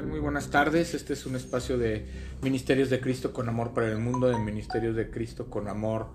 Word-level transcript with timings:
Muy 0.00 0.20
buenas 0.20 0.48
tardes, 0.48 0.94
este 0.94 1.12
es 1.12 1.26
un 1.26 1.36
espacio 1.36 1.76
de 1.76 2.06
Ministerios 2.40 2.88
de 2.88 3.00
Cristo 3.00 3.32
con 3.32 3.48
Amor 3.48 3.74
para 3.74 3.88
el 3.88 3.98
Mundo, 3.98 4.28
de 4.28 4.38
Ministerios 4.38 4.96
de 4.96 5.10
Cristo 5.10 5.50
con 5.50 5.68
Amor 5.68 6.08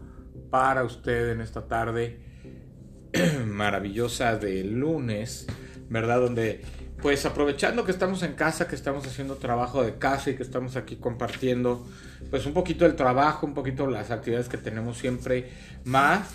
para 0.49 0.83
usted 0.83 1.29
en 1.29 1.41
esta 1.41 1.67
tarde 1.67 2.19
maravillosa 3.45 4.35
de 4.35 4.63
lunes, 4.63 5.45
¿verdad? 5.89 6.19
Donde 6.21 6.61
pues 7.01 7.25
aprovechando 7.27 7.85
que 7.85 7.91
estamos 7.91 8.23
en 8.23 8.33
casa, 8.33 8.67
que 8.67 8.75
estamos 8.75 9.05
haciendo 9.05 9.35
trabajo 9.35 9.83
de 9.83 9.97
casa 9.99 10.31
y 10.31 10.35
que 10.35 10.43
estamos 10.43 10.75
aquí 10.75 10.95
compartiendo 10.95 11.87
pues 12.31 12.47
un 12.47 12.53
poquito 12.53 12.85
el 12.85 12.95
trabajo, 12.95 13.45
un 13.45 13.53
poquito 13.53 13.87
las 13.87 14.09
actividades 14.09 14.49
que 14.49 14.57
tenemos 14.57 14.97
siempre, 14.97 15.51
más 15.85 16.27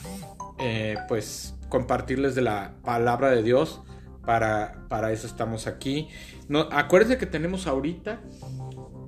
eh, 0.61 0.97
pues 1.09 1.55
compartirles 1.69 2.37
de 2.37 2.43
la 2.43 2.75
palabra 2.85 3.31
de 3.31 3.43
Dios. 3.43 3.83
Para, 4.25 4.87
para 4.89 5.13
eso 5.13 5.27
estamos 5.27 5.67
aquí. 5.67 6.09
No, 6.49 6.69
acuérdense 6.71 7.19
que 7.19 7.27
tenemos 7.27 7.67
ahorita 7.67 8.21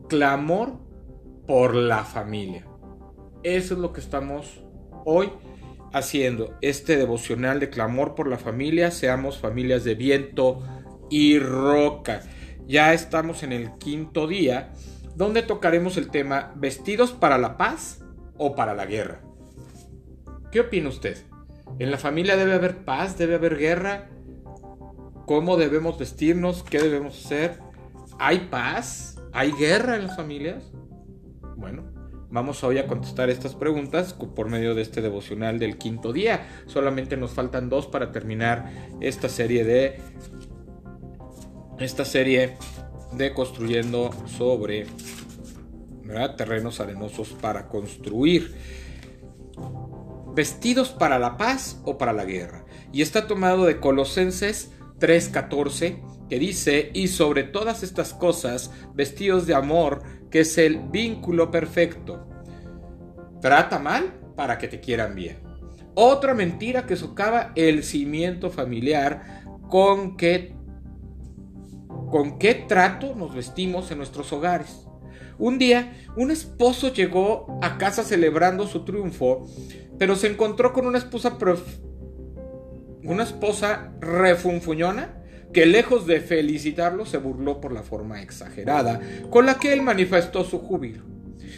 clamor 0.08 0.78
por 1.46 1.74
la 1.74 2.04
familia. 2.04 2.66
Eso 3.42 3.74
es 3.74 3.80
lo 3.80 3.92
que 3.92 4.00
estamos 4.00 4.64
hoy 5.04 5.30
haciendo. 5.92 6.56
Este 6.60 6.96
devocional 6.96 7.60
de 7.60 7.70
clamor 7.70 8.14
por 8.14 8.28
la 8.28 8.38
familia. 8.38 8.90
Seamos 8.90 9.38
familias 9.38 9.84
de 9.84 9.94
viento 9.94 10.62
y 11.10 11.38
roca. 11.38 12.22
Ya 12.66 12.92
estamos 12.94 13.42
en 13.42 13.52
el 13.52 13.76
quinto 13.78 14.26
día 14.26 14.72
donde 15.14 15.42
tocaremos 15.42 15.96
el 15.96 16.10
tema 16.10 16.52
vestidos 16.56 17.12
para 17.12 17.38
la 17.38 17.56
paz 17.56 18.02
o 18.36 18.54
para 18.54 18.74
la 18.74 18.86
guerra. 18.86 19.20
¿Qué 20.50 20.60
opina 20.60 20.88
usted? 20.88 21.18
¿En 21.78 21.90
la 21.90 21.98
familia 21.98 22.36
debe 22.36 22.54
haber 22.54 22.84
paz? 22.84 23.18
¿Debe 23.18 23.36
haber 23.36 23.56
guerra? 23.58 24.08
¿Cómo 25.26 25.56
debemos 25.56 25.98
vestirnos? 25.98 26.62
¿Qué 26.62 26.78
debemos 26.80 27.24
hacer? 27.24 27.58
¿Hay 28.18 28.48
paz? 28.50 29.16
¿Hay 29.32 29.52
guerra 29.52 29.96
en 29.96 30.06
las 30.06 30.16
familias? 30.16 30.70
Bueno, 31.56 31.82
vamos 32.30 32.62
hoy 32.62 32.76
a 32.76 32.86
contestar 32.86 33.30
estas 33.30 33.54
preguntas 33.54 34.12
por 34.12 34.50
medio 34.50 34.74
de 34.74 34.82
este 34.82 35.00
devocional 35.00 35.58
del 35.58 35.78
quinto 35.78 36.12
día. 36.12 36.46
Solamente 36.66 37.16
nos 37.16 37.30
faltan 37.30 37.70
dos 37.70 37.86
para 37.86 38.12
terminar 38.12 38.70
esta 39.00 39.30
serie 39.30 39.64
de 39.64 39.98
esta 41.78 42.04
serie 42.04 42.56
de 43.12 43.32
construyendo 43.32 44.10
sobre 44.26 44.86
terrenos 46.36 46.80
arenosos 46.80 47.30
para 47.40 47.68
construir. 47.68 48.54
Vestidos 50.34 50.90
para 50.90 51.18
la 51.18 51.38
paz 51.38 51.80
o 51.84 51.96
para 51.96 52.12
la 52.12 52.26
guerra. 52.26 52.66
Y 52.92 53.00
está 53.00 53.26
tomado 53.26 53.64
de 53.64 53.80
Colosenses 53.80 54.73
3:14, 54.98 56.02
que 56.28 56.38
dice, 56.38 56.90
y 56.94 57.08
sobre 57.08 57.44
todas 57.44 57.82
estas 57.82 58.14
cosas, 58.14 58.70
vestidos 58.94 59.46
de 59.46 59.54
amor, 59.54 60.02
que 60.30 60.40
es 60.40 60.58
el 60.58 60.78
vínculo 60.90 61.50
perfecto. 61.50 62.26
Trata 63.40 63.78
mal 63.78 64.20
para 64.36 64.58
que 64.58 64.68
te 64.68 64.80
quieran 64.80 65.14
bien. 65.14 65.38
Otra 65.94 66.34
mentira 66.34 66.86
que 66.86 66.96
socava 66.96 67.52
el 67.54 67.84
cimiento 67.84 68.50
familiar 68.50 69.42
con 69.68 70.16
que 70.16 70.54
con 72.10 72.38
qué 72.38 72.54
trato 72.54 73.14
nos 73.14 73.34
vestimos 73.34 73.90
en 73.90 73.98
nuestros 73.98 74.32
hogares. 74.32 74.86
Un 75.36 75.58
día, 75.58 75.92
un 76.16 76.30
esposo 76.30 76.92
llegó 76.92 77.58
a 77.60 77.76
casa 77.76 78.04
celebrando 78.04 78.66
su 78.68 78.84
triunfo, 78.84 79.48
pero 79.98 80.14
se 80.14 80.28
encontró 80.28 80.72
con 80.72 80.86
una 80.86 80.98
esposa 80.98 81.38
una 83.04 83.22
esposa 83.22 83.92
refunfuñona 84.00 85.20
que 85.52 85.66
lejos 85.66 86.06
de 86.06 86.20
felicitarlo 86.20 87.06
se 87.06 87.18
burló 87.18 87.60
por 87.60 87.72
la 87.72 87.82
forma 87.82 88.20
exagerada 88.22 89.00
con 89.30 89.46
la 89.46 89.54
que 89.54 89.72
él 89.72 89.82
manifestó 89.82 90.44
su 90.44 90.58
júbilo. 90.58 91.04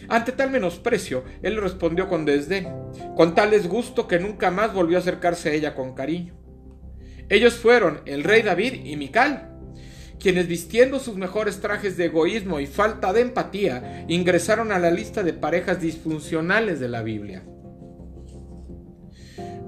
Ante 0.09 0.33
tal 0.33 0.51
menosprecio, 0.51 1.25
él 1.43 1.57
respondió 1.57 2.09
con 2.09 2.25
desdén, 2.25 2.69
con 3.17 3.35
tal 3.35 3.51
desgusto 3.51 4.07
que 4.07 4.19
nunca 4.19 4.51
más 4.51 4.75
volvió 4.75 4.99
a 4.99 5.01
acercarse 5.01 5.49
a 5.49 5.53
ella 5.53 5.75
con 5.75 5.95
cariño. 5.95 6.35
Ellos 7.29 7.55
fueron 7.55 8.01
el 8.05 8.23
rey 8.23 8.43
David 8.43 8.85
y 8.85 8.97
Mical, 8.97 9.53
quienes 10.21 10.47
vistiendo 10.47 10.99
sus 10.99 11.17
mejores 11.17 11.61
trajes 11.61 11.97
de 11.97 12.07
egoísmo 12.07 12.61
y 12.61 12.67
falta 12.67 13.13
de 13.13 13.23
empatía 13.23 14.05
ingresaron 14.09 14.73
a 14.73 14.79
la 14.79 14.91
lista 14.91 15.23
de 15.23 15.33
parejas 15.33 15.81
disfuncionales 15.81 16.81
de 16.81 16.89
la 16.89 17.03
Biblia. 17.03 17.45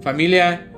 Familia 0.03 0.73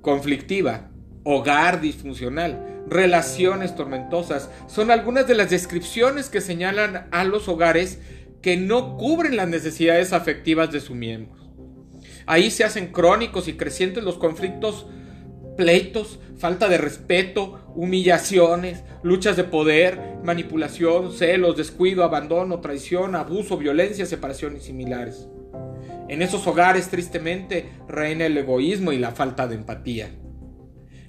conflictiva, 0.00 0.90
hogar 1.24 1.80
disfuncional, 1.80 2.82
relaciones 2.88 3.74
tormentosas, 3.76 4.50
son 4.66 4.90
algunas 4.90 5.26
de 5.26 5.34
las 5.34 5.50
descripciones 5.50 6.28
que 6.28 6.40
señalan 6.40 7.08
a 7.10 7.24
los 7.24 7.48
hogares 7.48 8.00
que 8.42 8.56
no 8.56 8.96
cubren 8.96 9.36
las 9.36 9.48
necesidades 9.48 10.12
afectivas 10.12 10.72
de 10.72 10.80
sus 10.80 10.96
miembros. 10.96 11.38
Ahí 12.26 12.50
se 12.50 12.64
hacen 12.64 12.88
crónicos 12.88 13.48
y 13.48 13.54
crecientes 13.54 14.02
los 14.02 14.16
conflictos 14.16 14.86
pleitos, 15.56 16.20
falta 16.38 16.68
de 16.68 16.78
respeto, 16.78 17.60
humillaciones, 17.74 18.82
luchas 19.02 19.36
de 19.36 19.44
poder, 19.44 20.00
manipulación, 20.24 21.12
celos, 21.12 21.56
descuido, 21.56 22.02
abandono, 22.02 22.60
traición, 22.60 23.14
abuso, 23.14 23.58
violencia, 23.58 24.06
separación 24.06 24.56
y 24.56 24.60
similares. 24.60 25.28
En 26.08 26.22
esos 26.22 26.46
hogares 26.46 26.88
tristemente 26.88 27.70
reina 27.88 28.26
el 28.26 28.36
egoísmo 28.36 28.92
y 28.92 28.98
la 28.98 29.12
falta 29.12 29.46
de 29.46 29.54
empatía. 29.54 30.10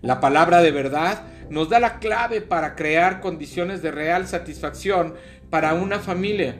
La 0.02 0.20
palabra 0.20 0.62
de 0.62 0.72
verdad 0.72 1.24
nos 1.50 1.70
da 1.70 1.80
la 1.80 2.00
clave 2.00 2.42
para 2.42 2.76
crear 2.76 3.20
condiciones 3.20 3.82
de 3.82 3.92
real 3.92 4.28
satisfacción 4.28 5.16
para 5.50 5.74
una 5.74 6.00
familia, 6.00 6.56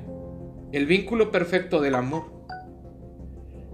el 0.72 0.86
vínculo 0.86 1.32
perfecto 1.32 1.82
del 1.82 1.96
amor. 1.96 2.46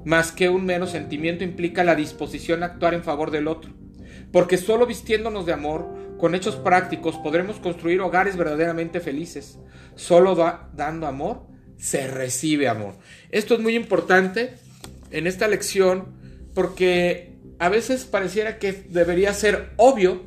Más 0.06 0.32
que 0.32 0.50
un 0.50 0.66
mero 0.66 0.88
sentimiento 0.88 1.44
implica 1.44 1.84
la 1.84 1.96
disposición 1.96 2.64
a 2.64 2.68
actuar 2.68 2.94
en 2.94 3.04
favor 3.04 3.32
del 3.32 3.48
otro 3.48 3.78
porque 4.32 4.58
solo 4.58 4.86
vistiéndonos 4.86 5.46
de 5.46 5.54
amor, 5.54 5.88
con 6.18 6.36
hechos 6.36 6.56
prácticos, 6.56 7.18
podremos 7.18 7.58
construir 7.58 8.02
hogares 8.02 8.36
verdaderamente 8.36 9.00
felices. 9.00 9.60
Solo 9.96 10.36
dando 10.74 11.08
amor, 11.08 11.48
se 11.78 12.08
recibe 12.08 12.68
amor. 12.68 12.96
Esto 13.30 13.54
es 13.54 13.60
muy 13.60 13.76
importante 13.76 14.56
en 15.12 15.28
esta 15.28 15.48
lección 15.48 16.16
porque 16.54 17.38
a 17.60 17.70
veces 17.70 18.06
pareciera 18.06 18.60
que 18.60 18.74
debería 18.74 19.34
ser 19.34 19.72
obvio 19.78 20.24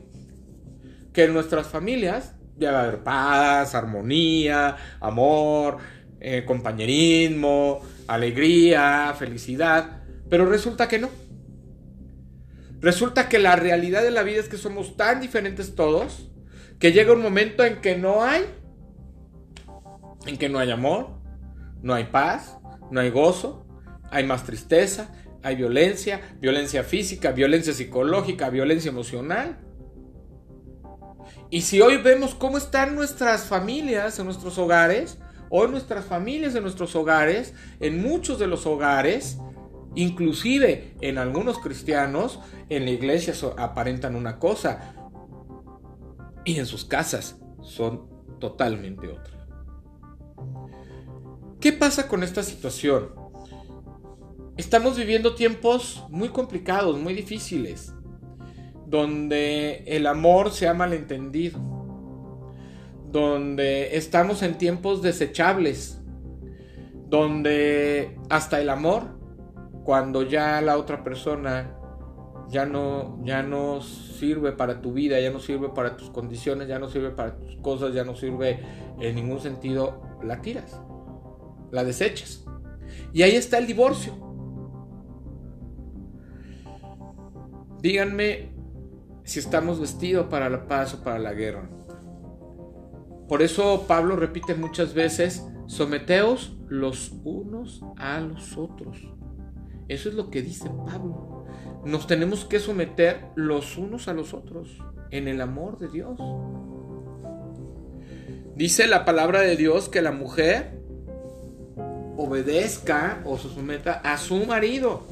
que 1.12 1.24
en 1.24 1.34
nuestras 1.34 1.66
familias 1.66 2.34
debe 2.56 2.76
haber 2.76 3.02
paz, 3.02 3.74
armonía, 3.74 4.76
amor, 5.00 5.78
eh, 6.20 6.44
compañerismo, 6.44 7.80
alegría, 8.06 9.14
felicidad, 9.18 10.02
pero 10.28 10.46
resulta 10.46 10.86
que 10.86 10.98
no. 10.98 11.08
Resulta 12.80 13.28
que 13.28 13.38
la 13.38 13.56
realidad 13.56 14.02
de 14.02 14.10
la 14.10 14.22
vida 14.22 14.40
es 14.40 14.48
que 14.48 14.56
somos 14.56 14.96
tan 14.96 15.20
diferentes 15.20 15.74
todos 15.74 16.28
que 16.78 16.92
llega 16.92 17.12
un 17.12 17.22
momento 17.22 17.64
en 17.64 17.80
que 17.80 17.96
no 17.96 18.22
hay, 18.22 18.42
en 20.26 20.38
que 20.38 20.48
no 20.48 20.58
hay 20.58 20.70
amor, 20.70 21.19
no 21.82 21.94
hay 21.94 22.04
paz, 22.04 22.58
no 22.90 23.00
hay 23.00 23.10
gozo, 23.10 23.66
hay 24.10 24.24
más 24.24 24.44
tristeza, 24.44 25.12
hay 25.42 25.56
violencia, 25.56 26.20
violencia 26.40 26.82
física, 26.82 27.32
violencia 27.32 27.72
psicológica, 27.72 28.50
violencia 28.50 28.90
emocional. 28.90 29.58
Y 31.50 31.62
si 31.62 31.80
hoy 31.80 31.96
vemos 31.96 32.34
cómo 32.34 32.58
están 32.58 32.94
nuestras 32.94 33.44
familias 33.44 34.18
en 34.18 34.26
nuestros 34.26 34.58
hogares, 34.58 35.18
hoy 35.48 35.68
nuestras 35.70 36.04
familias 36.04 36.54
en 36.54 36.62
nuestros 36.62 36.94
hogares, 36.94 37.54
en 37.80 38.02
muchos 38.02 38.38
de 38.38 38.46
los 38.46 38.66
hogares, 38.66 39.38
Inclusive 39.94 40.94
en 41.00 41.18
algunos 41.18 41.58
cristianos 41.58 42.38
en 42.68 42.84
la 42.84 42.92
iglesia 42.92 43.34
aparentan 43.56 44.14
una 44.14 44.38
cosa 44.38 44.94
y 46.44 46.58
en 46.58 46.66
sus 46.66 46.84
casas 46.84 47.40
son 47.60 48.08
totalmente 48.38 49.08
otra. 49.08 49.34
¿Qué 51.60 51.74
pasa 51.74 52.08
con 52.08 52.22
esta 52.22 52.42
situación? 52.42 53.10
Estamos 54.56 54.96
viviendo 54.96 55.34
tiempos 55.34 56.02
muy 56.08 56.30
complicados, 56.30 56.98
muy 56.98 57.12
difíciles, 57.12 57.92
donde 58.86 59.84
el 59.86 60.06
amor 60.06 60.52
se 60.52 60.68
ha 60.68 60.72
malentendido, 60.72 61.60
donde 63.12 63.94
estamos 63.98 64.42
en 64.42 64.56
tiempos 64.56 65.02
desechables, 65.02 66.00
donde 67.10 68.18
hasta 68.30 68.58
el 68.62 68.70
amor 68.70 69.18
cuando 69.84 70.22
ya 70.22 70.62
la 70.62 70.78
otra 70.78 71.04
persona 71.04 71.76
ya 72.48 72.64
no, 72.64 73.20
ya 73.22 73.42
no 73.42 73.82
sirve 73.82 74.52
para 74.52 74.80
tu 74.80 74.94
vida, 74.94 75.20
ya 75.20 75.30
no 75.30 75.40
sirve 75.40 75.68
para 75.68 75.98
tus 75.98 76.08
condiciones, 76.08 76.68
ya 76.68 76.78
no 76.78 76.88
sirve 76.88 77.10
para 77.10 77.36
tus 77.36 77.56
cosas, 77.56 77.92
ya 77.92 78.02
no 78.02 78.16
sirve 78.16 78.60
en 78.98 79.14
ningún 79.14 79.40
sentido, 79.40 80.00
la 80.22 80.40
tiras, 80.40 80.80
la 81.70 81.84
desechas. 81.84 82.44
Y 83.12 83.22
ahí 83.22 83.36
está 83.36 83.58
el 83.58 83.66
divorcio. 83.66 84.14
Díganme 87.82 88.52
si 89.24 89.38
estamos 89.38 89.80
vestidos 89.80 90.26
para 90.26 90.50
la 90.50 90.66
paz 90.66 90.94
o 90.94 91.02
para 91.02 91.18
la 91.18 91.32
guerra. 91.32 91.68
Por 93.28 93.42
eso 93.42 93.84
Pablo 93.86 94.16
repite 94.16 94.54
muchas 94.54 94.92
veces, 94.92 95.46
someteos 95.66 96.58
los 96.68 97.12
unos 97.24 97.80
a 97.96 98.20
los 98.20 98.58
otros. 98.58 98.98
Eso 99.88 100.08
es 100.08 100.14
lo 100.14 100.30
que 100.30 100.42
dice 100.42 100.68
Pablo. 100.86 101.46
Nos 101.84 102.06
tenemos 102.06 102.44
que 102.44 102.58
someter 102.58 103.26
los 103.36 103.78
unos 103.78 104.08
a 104.08 104.14
los 104.14 104.34
otros 104.34 104.78
en 105.10 105.28
el 105.28 105.40
amor 105.40 105.78
de 105.78 105.88
Dios. 105.88 106.18
Dice 108.56 108.86
la 108.86 109.04
palabra 109.04 109.40
de 109.40 109.56
Dios 109.56 109.88
que 109.88 110.02
la 110.02 110.12
mujer 110.12 110.79
obedezca 112.20 113.22
o 113.24 113.38
se 113.38 113.48
someta 113.48 114.00
a 114.04 114.18
su 114.18 114.44
marido. 114.44 115.06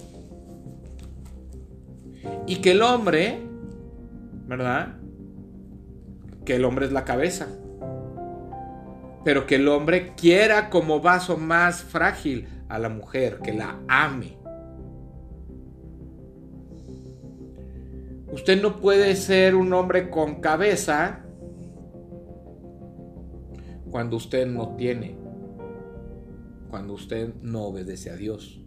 Y 2.47 2.57
que 2.57 2.73
el 2.73 2.83
hombre, 2.83 3.41
¿verdad? 4.47 4.97
Que 6.45 6.57
el 6.57 6.65
hombre 6.67 6.85
es 6.85 6.93
la 6.93 7.05
cabeza. 7.05 7.49
Pero 9.25 9.47
que 9.47 9.55
el 9.55 9.69
hombre 9.69 10.13
quiera 10.17 10.69
como 10.69 11.01
vaso 11.01 11.39
más 11.39 11.83
frágil 11.83 12.47
a 12.69 12.79
la 12.79 12.91
mujer, 12.91 13.39
que 13.43 13.55
la 13.55 13.79
ame. 13.89 14.37
Usted 18.31 18.61
no 18.61 18.77
puede 18.77 19.17
ser 19.17 19.55
un 19.55 19.73
hombre 19.73 20.11
con 20.11 20.43
cabeza 20.43 21.21
cuando 23.91 24.17
usted 24.17 24.47
no 24.47 24.77
tiene, 24.77 25.17
cuando 26.69 26.95
usted 26.95 27.35
no 27.43 27.65
obedece 27.65 28.11
a 28.11 28.17
Dios, 28.17 28.61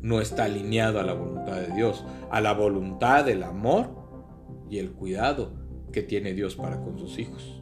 no 0.00 0.20
está 0.20 0.44
alineado 0.44 1.00
a 1.00 1.02
la 1.02 1.14
voluntad 1.14 1.60
de 1.60 1.74
Dios, 1.74 2.04
a 2.30 2.40
la 2.40 2.52
voluntad 2.52 3.24
del 3.24 3.42
amor 3.42 3.90
y 4.68 4.78
el 4.78 4.92
cuidado 4.92 5.52
que 5.92 6.02
tiene 6.02 6.34
Dios 6.34 6.56
para 6.56 6.80
con 6.80 6.98
sus 6.98 7.18
hijos. 7.18 7.60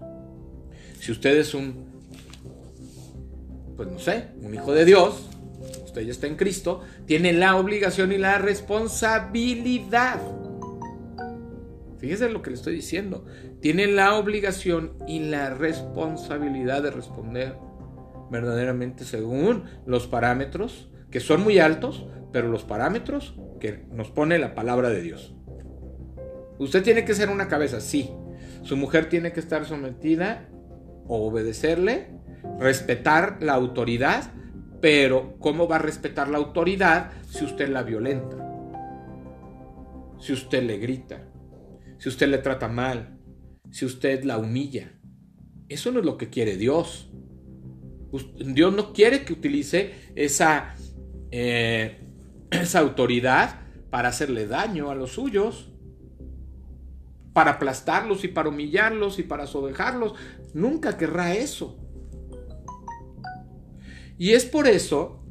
Si 0.99 1.13
usted 1.13 1.37
es 1.37 1.55
un, 1.55 1.87
pues 3.77 3.89
no 3.91 3.99
sé, 3.99 4.29
un 4.41 4.55
hijo 4.55 4.73
de 4.73 4.85
Dios, 4.85 5.29
usted 5.85 6.03
ya 6.03 6.11
está 6.11 6.27
en 6.27 6.37
Cristo, 6.37 6.81
tiene 7.07 7.33
la 7.33 7.57
obligación 7.57 8.13
y 8.13 8.19
la 8.19 8.39
responsabilidad 8.39 10.21
Fíjese 12.03 12.29
lo 12.31 12.43
que 12.43 12.51
le 12.51 12.57
estoy 12.57 12.75
diciendo. 12.75 13.25
Tiene 13.61 13.87
la 13.87 14.17
obligación 14.17 14.95
y 15.07 15.21
la 15.21 15.51
responsabilidad 15.51 16.83
de 16.83 16.91
responder 16.91 17.55
verdaderamente 18.33 19.05
según 19.05 19.65
los 19.87 20.09
parámetros, 20.09 20.91
que 21.13 21.21
son 21.21 21.45
muy 21.45 21.61
altos, 21.61 22.07
pero 22.33 22.49
los 22.49 22.65
parámetros 22.65 23.39
que 23.61 23.85
nos 23.93 24.11
pone 24.11 24.39
la 24.39 24.57
palabra 24.57 24.89
de 24.89 25.03
Dios. 25.03 25.37
Usted 26.59 26.83
tiene 26.83 27.05
que 27.05 27.15
ser 27.15 27.29
una 27.29 27.47
cabeza, 27.47 27.81
sí. 27.81 28.11
Su 28.63 28.77
mujer 28.77 29.09
tiene 29.09 29.33
que 29.33 29.41
estar 29.41 29.65
sometida 29.67 30.49
o 31.07 31.29
obedecerle, 31.29 32.09
respetar 32.59 33.39
la 33.41 33.55
autoridad, 33.55 34.33
pero 34.81 35.37
¿cómo 35.39 35.69
va 35.69 35.77
a 35.77 35.81
respetar 35.81 36.29
la 36.29 36.39
autoridad 36.39 37.11
si 37.29 37.45
usted 37.45 37.69
la 37.69 37.83
violenta? 37.83 38.37
Si 40.19 40.33
usted 40.33 40.63
le 40.63 40.79
grita, 40.79 41.29
si 41.99 42.09
usted 42.09 42.29
le 42.29 42.39
trata 42.39 42.69
mal, 42.69 43.19
si 43.71 43.85
usted 43.85 44.25
la 44.25 44.39
humilla. 44.39 44.93
Eso 45.69 45.91
no 45.91 46.01
es 46.01 46.05
lo 46.05 46.17
que 46.17 46.31
quiere 46.31 46.57
Dios. 46.57 47.13
Dios 48.45 48.75
no 48.75 48.93
quiere 48.93 49.25
que 49.25 49.33
utilice 49.33 49.95
esa, 50.15 50.75
eh, 51.31 52.01
esa 52.51 52.81
autoridad 52.81 53.61
para 53.91 54.09
hacerle 54.09 54.47
daño 54.47 54.91
a 54.91 54.95
los 54.95 55.13
suyos, 55.13 55.71
para 57.33 57.53
aplastarlos 57.53 58.25
y 58.25 58.29
para 58.29 58.51
humillarlos 58.51 59.19
y 59.19 59.23
para 59.23 59.47
sobejarlos. 59.47 60.15
Nunca 60.55 60.97
querrá 60.97 61.35
eso. 61.35 61.79
Y 64.19 64.33
es 64.33 64.45
por 64.45 64.69
eso 64.69 65.23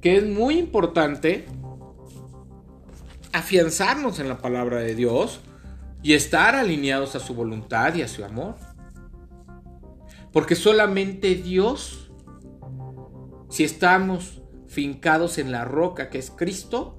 que 0.00 0.16
es 0.16 0.24
muy 0.24 0.58
importante 0.58 1.46
afianzarnos 3.32 4.18
en 4.18 4.28
la 4.28 4.38
palabra 4.38 4.80
de 4.80 4.94
Dios 4.94 5.40
y 6.02 6.14
estar 6.14 6.56
alineados 6.56 7.14
a 7.14 7.20
su 7.20 7.34
voluntad 7.34 7.94
y 7.94 8.02
a 8.02 8.08
su 8.08 8.24
amor. 8.24 8.56
Porque 10.32 10.54
solamente 10.54 11.34
Dios, 11.34 12.10
si 13.50 13.64
estamos 13.64 14.42
fincados 14.66 15.36
en 15.38 15.52
la 15.52 15.64
roca 15.64 16.08
que 16.08 16.18
es 16.18 16.30
Cristo, 16.30 16.96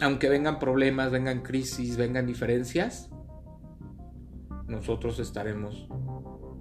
aunque 0.00 0.28
vengan 0.28 0.58
problemas, 0.58 1.10
vengan 1.10 1.42
crisis, 1.42 1.96
vengan 1.96 2.26
diferencias, 2.26 3.10
nosotros 4.66 5.18
estaremos, 5.18 5.88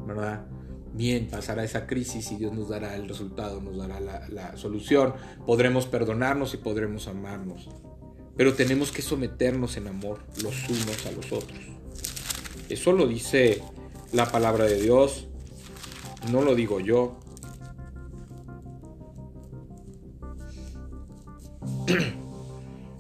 ¿verdad? 0.07 0.45
Bien, 0.93 1.27
pasará 1.27 1.63
esa 1.63 1.87
crisis 1.87 2.31
y 2.31 2.35
Dios 2.35 2.53
nos 2.53 2.69
dará 2.69 2.95
el 2.95 3.07
resultado, 3.07 3.59
nos 3.59 3.77
dará 3.77 3.99
la, 3.99 4.27
la 4.29 4.55
solución. 4.57 5.13
Podremos 5.45 5.87
perdonarnos 5.87 6.53
y 6.53 6.57
podremos 6.57 7.07
amarnos. 7.07 7.67
Pero 8.37 8.53
tenemos 8.53 8.91
que 8.91 9.01
someternos 9.01 9.75
en 9.77 9.87
amor 9.87 10.19
los 10.43 10.69
unos 10.69 11.05
a 11.07 11.11
los 11.11 11.31
otros. 11.31 11.59
Eso 12.69 12.91
lo 12.91 13.07
dice 13.07 13.61
la 14.11 14.31
palabra 14.31 14.65
de 14.65 14.81
Dios, 14.81 15.27
no 16.31 16.41
lo 16.41 16.55
digo 16.55 16.79
yo. 16.79 17.19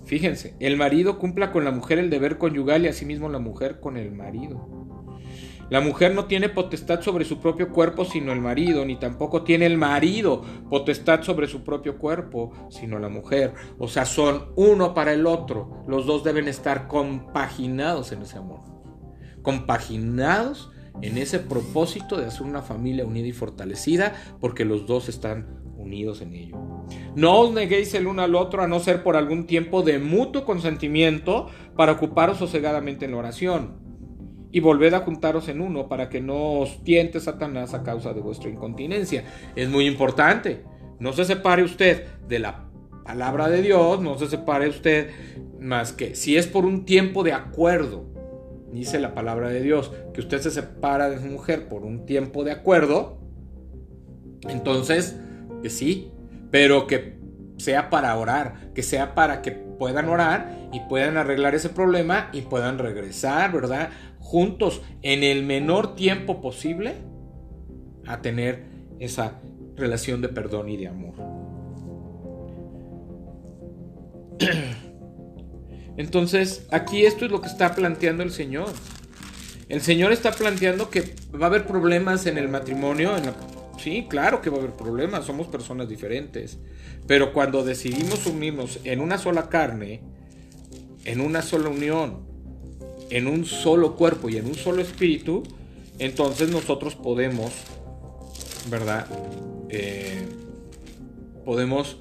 Fíjense, 0.05 0.55
el 0.59 0.77
marido 0.77 1.17
cumpla 1.17 1.51
con 1.51 1.65
la 1.65 1.71
mujer 1.71 1.99
el 1.99 2.09
deber 2.09 2.37
conyugal 2.37 2.83
y 2.85 2.87
asimismo 2.87 3.29
la 3.29 3.39
mujer 3.39 3.79
con 3.79 3.97
el 3.97 4.11
marido. 4.11 4.83
La 5.69 5.79
mujer 5.81 6.13
no 6.13 6.25
tiene 6.25 6.49
potestad 6.49 7.01
sobre 7.01 7.25
su 7.25 7.39
propio 7.39 7.69
cuerpo 7.69 8.05
sino 8.05 8.31
el 8.33 8.41
marido, 8.41 8.85
ni 8.85 8.97
tampoco 8.97 9.43
tiene 9.43 9.65
el 9.65 9.77
marido 9.77 10.43
potestad 10.69 11.23
sobre 11.23 11.47
su 11.47 11.63
propio 11.63 11.97
cuerpo 11.97 12.51
sino 12.69 12.99
la 12.99 13.09
mujer. 13.09 13.53
O 13.79 13.87
sea, 13.87 14.05
son 14.05 14.51
uno 14.55 14.93
para 14.93 15.13
el 15.13 15.25
otro. 15.25 15.83
Los 15.87 16.05
dos 16.05 16.23
deben 16.23 16.47
estar 16.47 16.87
compaginados 16.87 18.11
en 18.11 18.21
ese 18.21 18.37
amor. 18.37 18.59
Compaginados 19.41 20.72
en 21.01 21.17
ese 21.17 21.39
propósito 21.39 22.17
de 22.17 22.27
hacer 22.27 22.43
una 22.43 22.61
familia 22.61 23.05
unida 23.05 23.27
y 23.27 23.31
fortalecida 23.31 24.13
porque 24.39 24.65
los 24.65 24.85
dos 24.85 25.09
están 25.09 25.61
unidos 25.77 26.21
en 26.21 26.33
ello. 26.33 26.57
No 27.15 27.39
os 27.39 27.53
neguéis 27.53 27.93
el 27.93 28.07
uno 28.07 28.21
al 28.21 28.35
otro 28.35 28.63
a 28.63 28.67
no 28.67 28.79
ser 28.79 29.03
por 29.03 29.15
algún 29.15 29.45
tiempo 29.45 29.81
de 29.81 29.99
mutuo 29.99 30.45
consentimiento 30.45 31.47
para 31.75 31.93
ocuparos 31.93 32.37
sosegadamente 32.37 33.05
en 33.05 33.11
la 33.11 33.17
oración 33.17 33.83
y 34.51 34.59
volved 34.59 34.93
a 34.93 34.99
juntaros 34.99 35.49
en 35.49 35.61
uno 35.61 35.89
para 35.89 36.09
que 36.09 36.21
no 36.21 36.59
os 36.59 36.83
tiente 36.83 37.19
Satanás 37.19 37.73
a 37.73 37.83
causa 37.83 38.13
de 38.13 38.21
vuestra 38.21 38.49
incontinencia. 38.49 39.25
Es 39.55 39.67
muy 39.67 39.87
importante. 39.87 40.63
No 40.99 41.11
se 41.11 41.25
separe 41.25 41.63
usted 41.63 42.05
de 42.27 42.39
la 42.39 42.69
palabra 43.03 43.49
de 43.49 43.61
Dios, 43.61 43.99
no 43.99 44.17
se 44.17 44.27
separe 44.27 44.69
usted 44.69 45.09
más 45.59 45.91
que 45.91 46.15
si 46.15 46.37
es 46.37 46.45
por 46.45 46.65
un 46.65 46.85
tiempo 46.85 47.23
de 47.23 47.33
acuerdo, 47.33 48.12
dice 48.73 48.99
la 48.99 49.13
palabra 49.13 49.49
de 49.49 49.61
Dios, 49.61 49.91
que 50.13 50.21
usted 50.21 50.39
se 50.41 50.51
separa 50.51 51.09
de 51.09 51.19
su 51.19 51.25
mujer 51.25 51.67
por 51.67 51.83
un 51.83 52.05
tiempo 52.05 52.43
de 52.43 52.51
acuerdo, 52.51 53.19
entonces 54.47 55.17
que 55.61 55.69
sí, 55.69 56.11
pero 56.51 56.87
que 56.87 57.17
sea 57.57 57.89
para 57.89 58.17
orar, 58.17 58.71
que 58.73 58.83
sea 58.83 59.15
para 59.15 59.41
que 59.41 59.51
puedan 59.51 60.09
orar 60.09 60.69
y 60.73 60.81
puedan 60.81 61.17
arreglar 61.17 61.55
ese 61.55 61.69
problema 61.69 62.29
y 62.33 62.41
puedan 62.41 62.77
regresar, 62.77 63.51
¿verdad? 63.51 63.89
juntos 64.23 64.81
en 65.01 65.23
el 65.23 65.43
menor 65.43 65.95
tiempo 65.95 66.41
posible 66.41 66.95
a 68.07 68.21
tener 68.21 68.63
esa 68.99 69.41
relación 69.75 70.21
de 70.21 70.29
perdón 70.29 70.69
y 70.69 70.77
de 70.77 70.87
amor. 70.87 71.13
Entonces, 75.97 76.65
aquí 76.71 77.05
esto 77.05 77.25
es 77.25 77.31
lo 77.31 77.41
que 77.41 77.47
está 77.47 77.75
planteando 77.75 78.23
el 78.23 78.31
Señor. 78.31 78.69
El 79.69 79.81
Señor 79.81 80.11
está 80.11 80.31
planteando 80.31 80.89
que 80.89 81.15
va 81.33 81.45
a 81.45 81.49
haber 81.49 81.65
problemas 81.65 82.25
en 82.25 82.37
el 82.37 82.49
matrimonio. 82.49 83.11
Sí, 83.77 84.07
claro 84.09 84.41
que 84.41 84.49
va 84.49 84.57
a 84.57 84.59
haber 84.59 84.73
problemas, 84.73 85.25
somos 85.25 85.47
personas 85.47 85.89
diferentes. 85.89 86.57
Pero 87.07 87.33
cuando 87.33 87.63
decidimos 87.63 88.25
unirnos 88.25 88.79
en 88.83 88.99
una 89.01 89.17
sola 89.17 89.49
carne, 89.49 90.01
en 91.05 91.21
una 91.21 91.41
sola 91.41 91.69
unión, 91.69 92.19
en 93.09 93.27
un 93.27 93.45
solo 93.45 93.95
cuerpo 93.95 94.29
y 94.29 94.37
en 94.37 94.45
un 94.45 94.55
solo 94.55 94.81
espíritu, 94.81 95.43
entonces 95.99 96.49
nosotros 96.49 96.95
podemos, 96.95 97.51
¿verdad? 98.69 99.07
Eh, 99.69 100.25
podemos 101.45 101.97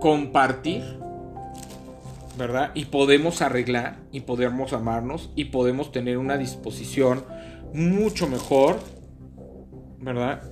compartir, 0.00 0.82
¿verdad? 2.36 2.72
Y 2.74 2.86
podemos 2.86 3.42
arreglar 3.42 3.98
y 4.10 4.20
podemos 4.20 4.72
amarnos 4.72 5.30
y 5.36 5.46
podemos 5.46 5.92
tener 5.92 6.18
una 6.18 6.38
disposición 6.38 7.24
mucho 7.74 8.28
mejor, 8.28 8.80
¿verdad? 10.00 10.42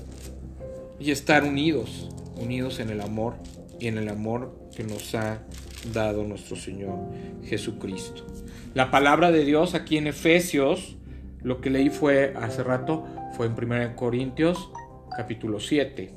Y 0.98 1.10
estar 1.10 1.44
unidos, 1.44 2.08
unidos 2.36 2.80
en 2.80 2.90
el 2.90 3.00
amor 3.00 3.36
y 3.78 3.88
en 3.88 3.98
el 3.98 4.08
amor 4.08 4.58
que 4.76 4.84
nos 4.84 5.14
ha 5.14 5.42
dado 5.92 6.24
nuestro 6.24 6.56
Señor 6.56 6.98
Jesucristo. 7.44 8.26
La 8.74 8.90
palabra 8.90 9.32
de 9.32 9.44
Dios 9.44 9.74
aquí 9.74 9.96
en 9.96 10.06
Efesios 10.06 10.96
Lo 11.42 11.62
que 11.62 11.70
leí 11.70 11.88
fue 11.88 12.34
hace 12.36 12.62
rato, 12.62 13.06
fue 13.34 13.46
en 13.46 13.54
1 13.54 13.96
Corintios 13.96 14.70
capítulo 15.16 15.58
7. 15.58 16.12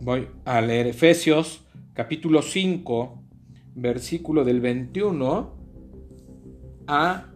Voy 0.00 0.28
a 0.44 0.60
leer 0.60 0.86
Efesios 0.86 1.64
capítulo 1.92 2.40
5, 2.42 3.27
versículo 3.80 4.44
del 4.44 4.60
21 4.60 5.56
a 6.86 7.32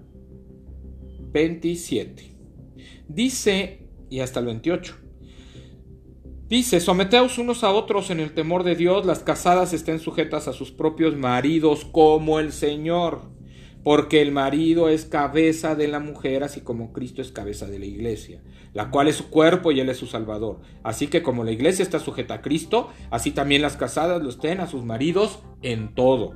27. 1.32 2.36
Dice, 3.08 3.86
y 4.10 4.20
hasta 4.20 4.40
el 4.40 4.46
28. 4.46 4.96
Dice, 6.48 6.80
someteos 6.80 7.38
unos 7.38 7.64
a 7.64 7.72
otros 7.72 8.10
en 8.10 8.20
el 8.20 8.34
temor 8.34 8.62
de 8.62 8.76
Dios, 8.76 9.06
las 9.06 9.20
casadas 9.20 9.72
estén 9.72 10.00
sujetas 10.00 10.48
a 10.48 10.52
sus 10.52 10.70
propios 10.70 11.16
maridos 11.16 11.86
como 11.86 12.40
el 12.40 12.52
Señor, 12.52 13.31
porque 13.82 14.22
el 14.22 14.32
marido 14.32 14.88
es 14.88 15.04
cabeza 15.04 15.74
de 15.74 15.88
la 15.88 15.98
mujer, 15.98 16.44
así 16.44 16.60
como 16.60 16.92
Cristo 16.92 17.22
es 17.22 17.32
cabeza 17.32 17.66
de 17.66 17.78
la 17.78 17.86
iglesia, 17.86 18.42
la 18.74 18.90
cual 18.90 19.08
es 19.08 19.16
su 19.16 19.28
cuerpo 19.28 19.72
y 19.72 19.80
él 19.80 19.88
es 19.88 19.96
su 19.96 20.06
salvador. 20.06 20.60
Así 20.82 21.08
que 21.08 21.22
como 21.22 21.44
la 21.44 21.52
iglesia 21.52 21.82
está 21.82 21.98
sujeta 21.98 22.34
a 22.34 22.42
Cristo, 22.42 22.90
así 23.10 23.32
también 23.32 23.62
las 23.62 23.76
casadas 23.76 24.22
lo 24.22 24.30
estén 24.30 24.60
a 24.60 24.66
sus 24.66 24.84
maridos 24.84 25.40
en 25.62 25.94
todo. 25.94 26.34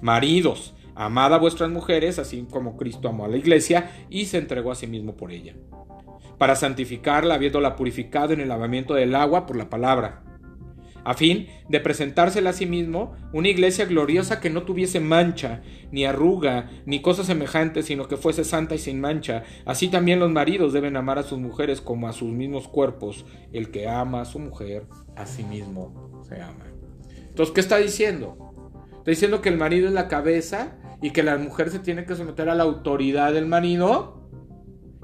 Maridos, 0.00 0.74
amad 0.94 1.34
a 1.34 1.38
vuestras 1.38 1.70
mujeres, 1.70 2.18
así 2.18 2.46
como 2.50 2.76
Cristo 2.76 3.08
amó 3.08 3.24
a 3.24 3.28
la 3.28 3.36
iglesia 3.36 3.90
y 4.08 4.26
se 4.26 4.38
entregó 4.38 4.70
a 4.70 4.76
sí 4.76 4.86
mismo 4.86 5.16
por 5.16 5.32
ella 5.32 5.54
para 6.38 6.54
santificarla, 6.54 7.34
habiéndola 7.34 7.76
purificado 7.76 8.32
en 8.32 8.40
el 8.40 8.48
lavamiento 8.48 8.94
del 8.94 9.14
agua 9.14 9.44
por 9.44 9.56
la 9.56 9.68
palabra, 9.68 10.22
a 11.04 11.14
fin 11.14 11.48
de 11.68 11.80
presentársela 11.80 12.50
a 12.50 12.52
sí 12.52 12.66
mismo 12.66 13.14
una 13.32 13.48
iglesia 13.48 13.86
gloriosa 13.86 14.40
que 14.40 14.50
no 14.50 14.62
tuviese 14.62 15.00
mancha, 15.00 15.62
ni 15.90 16.04
arruga, 16.04 16.70
ni 16.86 17.00
cosa 17.00 17.24
semejante, 17.24 17.82
sino 17.82 18.08
que 18.08 18.16
fuese 18.16 18.44
santa 18.44 18.74
y 18.74 18.78
sin 18.78 19.00
mancha. 19.00 19.44
Así 19.64 19.88
también 19.88 20.20
los 20.20 20.30
maridos 20.30 20.72
deben 20.72 20.96
amar 20.96 21.18
a 21.18 21.22
sus 21.22 21.38
mujeres 21.38 21.80
como 21.80 22.08
a 22.08 22.12
sus 22.12 22.30
mismos 22.30 22.68
cuerpos. 22.68 23.24
El 23.52 23.70
que 23.70 23.88
ama 23.88 24.22
a 24.22 24.24
su 24.24 24.38
mujer, 24.38 24.86
a 25.16 25.26
sí 25.26 25.44
mismo 25.44 26.22
se 26.28 26.40
ama. 26.40 26.66
Entonces, 27.28 27.54
¿qué 27.54 27.60
está 27.60 27.78
diciendo? 27.78 28.36
Está 28.98 29.10
diciendo 29.10 29.40
que 29.40 29.48
el 29.48 29.56
marido 29.56 29.88
es 29.88 29.94
la 29.94 30.08
cabeza 30.08 30.76
y 31.00 31.10
que 31.10 31.22
la 31.22 31.38
mujer 31.38 31.70
se 31.70 31.78
tiene 31.78 32.04
que 32.04 32.16
someter 32.16 32.48
a 32.48 32.54
la 32.54 32.64
autoridad 32.64 33.32
del 33.32 33.46
marido 33.46 34.28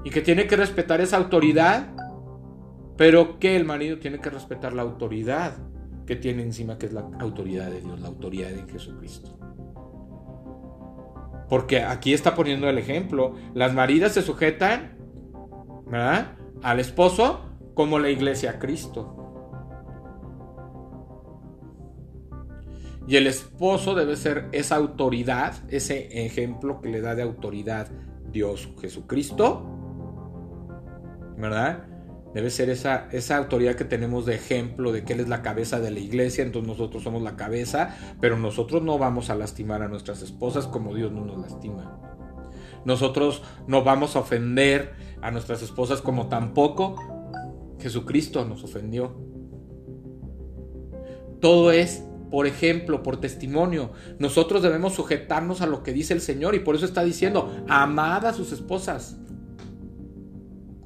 y 0.03 0.09
que 0.09 0.21
tiene 0.21 0.45
que 0.45 0.55
respetar 0.55 1.01
esa 1.01 1.17
autoridad, 1.17 1.95
pero 2.97 3.39
que 3.39 3.55
el 3.55 3.65
marido 3.65 3.97
tiene 3.97 4.19
que 4.19 4.29
respetar 4.29 4.73
la 4.73 4.83
autoridad 4.83 5.57
que 6.05 6.15
tiene 6.15 6.43
encima, 6.43 6.77
que 6.77 6.87
es 6.87 6.93
la 6.93 7.09
autoridad 7.19 7.69
de 7.69 7.81
Dios, 7.81 7.99
la 7.99 8.07
autoridad 8.07 8.49
de 8.49 8.71
Jesucristo. 8.71 9.37
Porque 11.49 11.83
aquí 11.83 12.13
está 12.13 12.35
poniendo 12.35 12.67
el 12.69 12.77
ejemplo, 12.77 13.33
las 13.53 13.73
maridas 13.73 14.13
se 14.13 14.21
sujetan 14.21 14.97
¿verdad? 15.85 16.37
al 16.63 16.79
esposo 16.79 17.41
como 17.73 17.99
la 17.99 18.09
iglesia 18.09 18.51
a 18.51 18.59
Cristo. 18.59 19.11
Y 23.07 23.17
el 23.17 23.27
esposo 23.27 23.93
debe 23.93 24.15
ser 24.15 24.49
esa 24.51 24.77
autoridad, 24.77 25.53
ese 25.69 26.25
ejemplo 26.25 26.81
que 26.81 26.89
le 26.89 27.01
da 27.01 27.13
de 27.13 27.21
autoridad 27.21 27.87
Dios 28.31 28.67
Jesucristo 28.81 29.75
¿verdad? 31.37 31.85
Debe 32.35 32.49
ser 32.49 32.69
esa, 32.69 33.07
esa 33.13 33.37
autoridad 33.37 33.75
que 33.75 33.85
tenemos 33.85 34.25
de 34.25 34.35
ejemplo 34.35 34.91
de 34.91 35.05
que 35.05 35.13
Él 35.13 35.21
es 35.21 35.29
la 35.29 35.41
cabeza 35.41 35.79
de 35.79 35.89
la 35.89 36.01
iglesia, 36.01 36.43
entonces 36.43 36.67
nosotros 36.67 37.01
somos 37.01 37.21
la 37.23 37.37
cabeza, 37.37 37.95
pero 38.19 38.37
nosotros 38.37 38.83
no 38.83 38.97
vamos 38.97 39.29
a 39.29 39.35
lastimar 39.35 39.81
a 39.81 39.87
nuestras 39.87 40.21
esposas 40.21 40.67
como 40.67 40.93
Dios 40.93 41.13
no 41.13 41.23
nos 41.23 41.39
lastima. 41.39 41.97
Nosotros 42.83 43.41
no 43.67 43.85
vamos 43.85 44.17
a 44.17 44.19
ofender 44.19 44.95
a 45.21 45.31
nuestras 45.31 45.61
esposas 45.61 46.01
como 46.01 46.27
tampoco 46.27 46.97
Jesucristo 47.79 48.43
nos 48.43 48.65
ofendió. 48.65 49.15
Todo 51.39 51.71
es 51.71 52.03
por 52.29 52.47
ejemplo, 52.47 53.01
por 53.01 53.21
testimonio. 53.21 53.91
Nosotros 54.19 54.61
debemos 54.61 54.93
sujetarnos 54.93 55.61
a 55.61 55.67
lo 55.67 55.83
que 55.83 55.93
dice 55.93 56.13
el 56.13 56.19
Señor 56.19 56.53
y 56.53 56.59
por 56.59 56.75
eso 56.75 56.83
está 56.83 57.01
diciendo, 57.01 57.55
amad 57.69 58.25
a 58.25 58.33
sus 58.33 58.51
esposas 58.51 59.15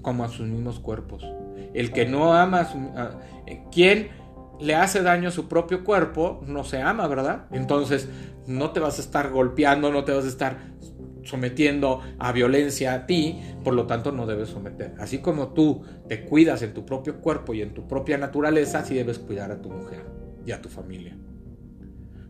como 0.04 0.24
a 0.24 0.30
sus 0.30 0.48
mismos 0.48 0.80
cuerpos. 0.80 1.26
El 1.74 1.92
que 1.92 2.06
no 2.06 2.34
ama. 2.34 2.68
Eh, 3.48 3.64
quien 3.72 4.10
le 4.60 4.76
hace 4.76 5.02
daño 5.02 5.30
a 5.30 5.32
su 5.32 5.48
propio 5.48 5.84
cuerpo 5.84 6.42
no 6.46 6.64
se 6.64 6.82
ama, 6.82 7.08
¿verdad? 7.08 7.46
Entonces 7.52 8.10
no 8.48 8.72
te 8.72 8.80
vas 8.80 8.98
a 8.98 9.02
estar 9.02 9.30
golpeando, 9.30 9.92
no 9.92 10.04
te 10.04 10.12
vas 10.12 10.26
a 10.26 10.28
estar 10.28 10.58
sometiendo 11.24 12.02
a 12.18 12.32
violencia 12.32 12.94
a 12.94 13.06
ti, 13.06 13.40
por 13.64 13.74
lo 13.74 13.86
tanto 13.86 14.12
no 14.12 14.26
debes 14.26 14.50
someter. 14.50 14.96
Así 15.00 15.20
como 15.20 15.50
tú 15.50 15.84
te 16.08 16.26
cuidas 16.26 16.62
en 16.62 16.74
tu 16.74 16.86
propio 16.86 17.22
cuerpo 17.22 17.54
y 17.54 17.62
en 17.62 17.74
tu 17.74 17.88
propia 17.88 18.18
naturaleza, 18.18 18.80
así 18.80 18.96
debes 18.96 19.20
cuidar 19.20 19.52
a 19.52 19.62
tu 19.62 19.70
mujer 19.70 20.04
y 20.46 20.52
a 20.52 20.62
tu 20.62 20.70
familia. 20.70 21.16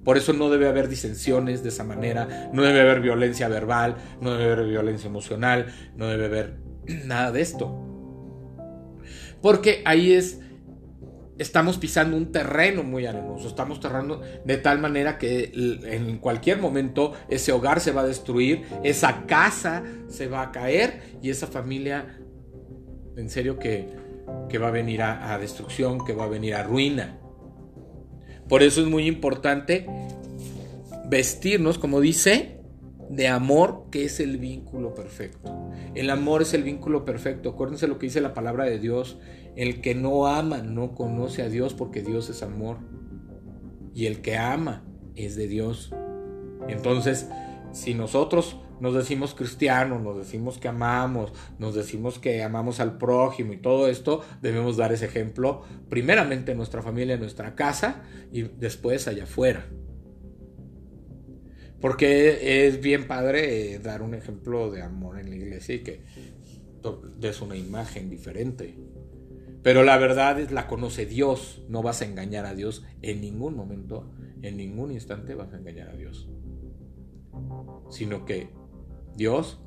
Por 0.04 0.18
eso 0.18 0.34
no 0.34 0.50
debe 0.50 0.68
haber 0.68 0.88
disensiones 0.88 1.62
de 1.62 1.70
esa 1.70 1.84
manera, 1.84 2.50
no 2.54 2.64
debe 2.64 2.82
haber 2.82 3.02
violencia 3.02 3.48
verbal, 3.48 3.96
no 4.22 4.32
debe 4.32 4.54
haber 4.54 4.68
violencia 4.68 5.08
emocional, 5.08 5.68
no 5.96 6.08
debe 6.08 6.26
haber 6.26 6.58
nada 7.06 7.32
de 7.32 7.42
esto. 7.42 7.89
Porque 9.42 9.82
ahí 9.86 10.14
es, 10.14 10.40
estamos 11.38 11.78
pisando 11.78 12.18
un 12.18 12.32
terreno 12.32 12.84
muy 12.84 13.06
arenoso, 13.06 13.48
estamos 13.48 13.80
terrando 13.80 14.22
de 14.44 14.58
tal 14.58 14.80
manera 14.80 15.18
que 15.18 15.52
en 15.54 16.18
cualquier 16.18 16.60
momento 16.60 17.14
ese 17.30 17.52
hogar 17.52 17.80
se 17.80 17.92
va 17.92 18.02
a 18.02 18.08
destruir, 18.08 18.64
esa 18.84 19.26
casa 19.26 19.84
se 20.08 20.28
va 20.28 20.42
a 20.42 20.52
caer 20.52 21.18
y 21.22 21.30
esa 21.30 21.48
familia, 21.48 22.20
en 23.16 23.30
serio 23.30 23.58
que, 23.60 23.88
que 24.50 24.58
va 24.58 24.68
a 24.68 24.72
venir 24.72 25.02
a 25.02 25.38
destrucción, 25.38 26.04
que 26.06 26.14
va 26.14 26.26
a 26.26 26.30
venir 26.30 26.56
a 26.56 26.64
ruina. 26.64 27.20
Por 28.50 28.64
eso 28.64 28.82
es 28.82 28.88
muy 28.88 29.06
importante 29.06 29.86
vestirnos, 31.08 31.78
como 31.78 32.02
dice, 32.02 32.59
de 33.10 33.28
amor, 33.28 33.86
que 33.92 34.06
es 34.06 34.20
el 34.20 34.38
vínculo 34.38 34.94
perfecto. 34.94 35.72
El 35.96 36.10
amor 36.10 36.44
es 36.44 36.54
el 36.54 36.64
vínculo 36.64 37.06
perfecto. 37.06 37.50
Acuérdense 37.50 37.88
lo 37.88 37.98
que 37.98 38.06
dice 38.06 38.22
la 38.22 38.34
palabra 38.34 38.66
de 38.66 38.80
Dios. 38.80 39.18
El 39.56 39.82
que 39.82 39.96
no 39.96 40.28
ama 40.28 40.60
no 40.60 40.94
conoce 40.94 41.42
a 41.42 41.50
Dios 41.50 41.74
porque 41.74 42.02
Dios 42.02 42.30
es 42.30 42.44
amor. 42.44 42.78
Y 43.96 44.06
el 44.06 44.22
que 44.22 44.38
ama 44.38 44.84
es 45.16 45.36
de 45.36 45.48
Dios. 45.48 45.92
Entonces, 46.68 47.28
si 47.72 47.96
nosotros 47.96 48.58
nos 48.80 48.94
decimos 48.94 49.34
cristianos, 49.34 50.02
nos 50.02 50.18
decimos 50.18 50.58
que 50.58 50.68
amamos, 50.68 51.34
nos 51.58 51.76
decimos 51.76 52.20
que 52.20 52.44
amamos 52.44 52.80
al 52.80 52.98
prójimo 52.98 53.54
y 53.54 53.58
todo 53.58 53.88
esto, 53.88 54.22
debemos 54.42 54.78
dar 54.78 54.94
ese 54.94 55.06
ejemplo 55.06 55.64
primeramente 55.90 56.52
en 56.52 56.58
nuestra 56.58 56.82
familia, 56.82 57.16
en 57.16 57.22
nuestra 57.22 57.56
casa 57.56 58.04
y 58.32 58.44
después 58.44 59.08
allá 59.08 59.24
afuera. 59.24 59.66
Porque 61.82 62.68
es 62.68 62.82
bien 62.82 63.08
padre 63.08 63.74
eh, 63.74 63.80
dar 63.80 64.02
un 64.02 64.14
ejemplo 64.14 64.70
de 64.70 64.82
amor 64.82 65.20
en 65.20 65.30
la 65.30 65.36
iglesia 65.36 65.76
y 65.76 65.80
que 65.80 66.04
des 67.18 67.42
una 67.42 67.56
imagen 67.56 68.10
diferente. 68.10 68.78
Pero 69.64 69.84
la 69.84 69.98
verdad 69.98 70.40
es 70.40 70.52
la 70.52 70.68
conoce 70.68 71.06
Dios. 71.06 71.62
No 71.68 71.82
vas 71.82 72.02
a 72.02 72.06
engañar 72.06 72.46
a 72.46 72.54
Dios 72.54 72.84
en 73.02 73.22
ningún 73.22 73.56
momento, 73.56 74.10
en 74.42 74.58
ningún 74.58 74.92
instante 74.92 75.36
vas 75.36 75.54
a 75.54 75.58
engañar 75.58 75.90
a 75.90 75.94
Dios. 75.94 76.30
Sino 77.90 78.26
que 78.26 78.50
Dios, 79.16 79.60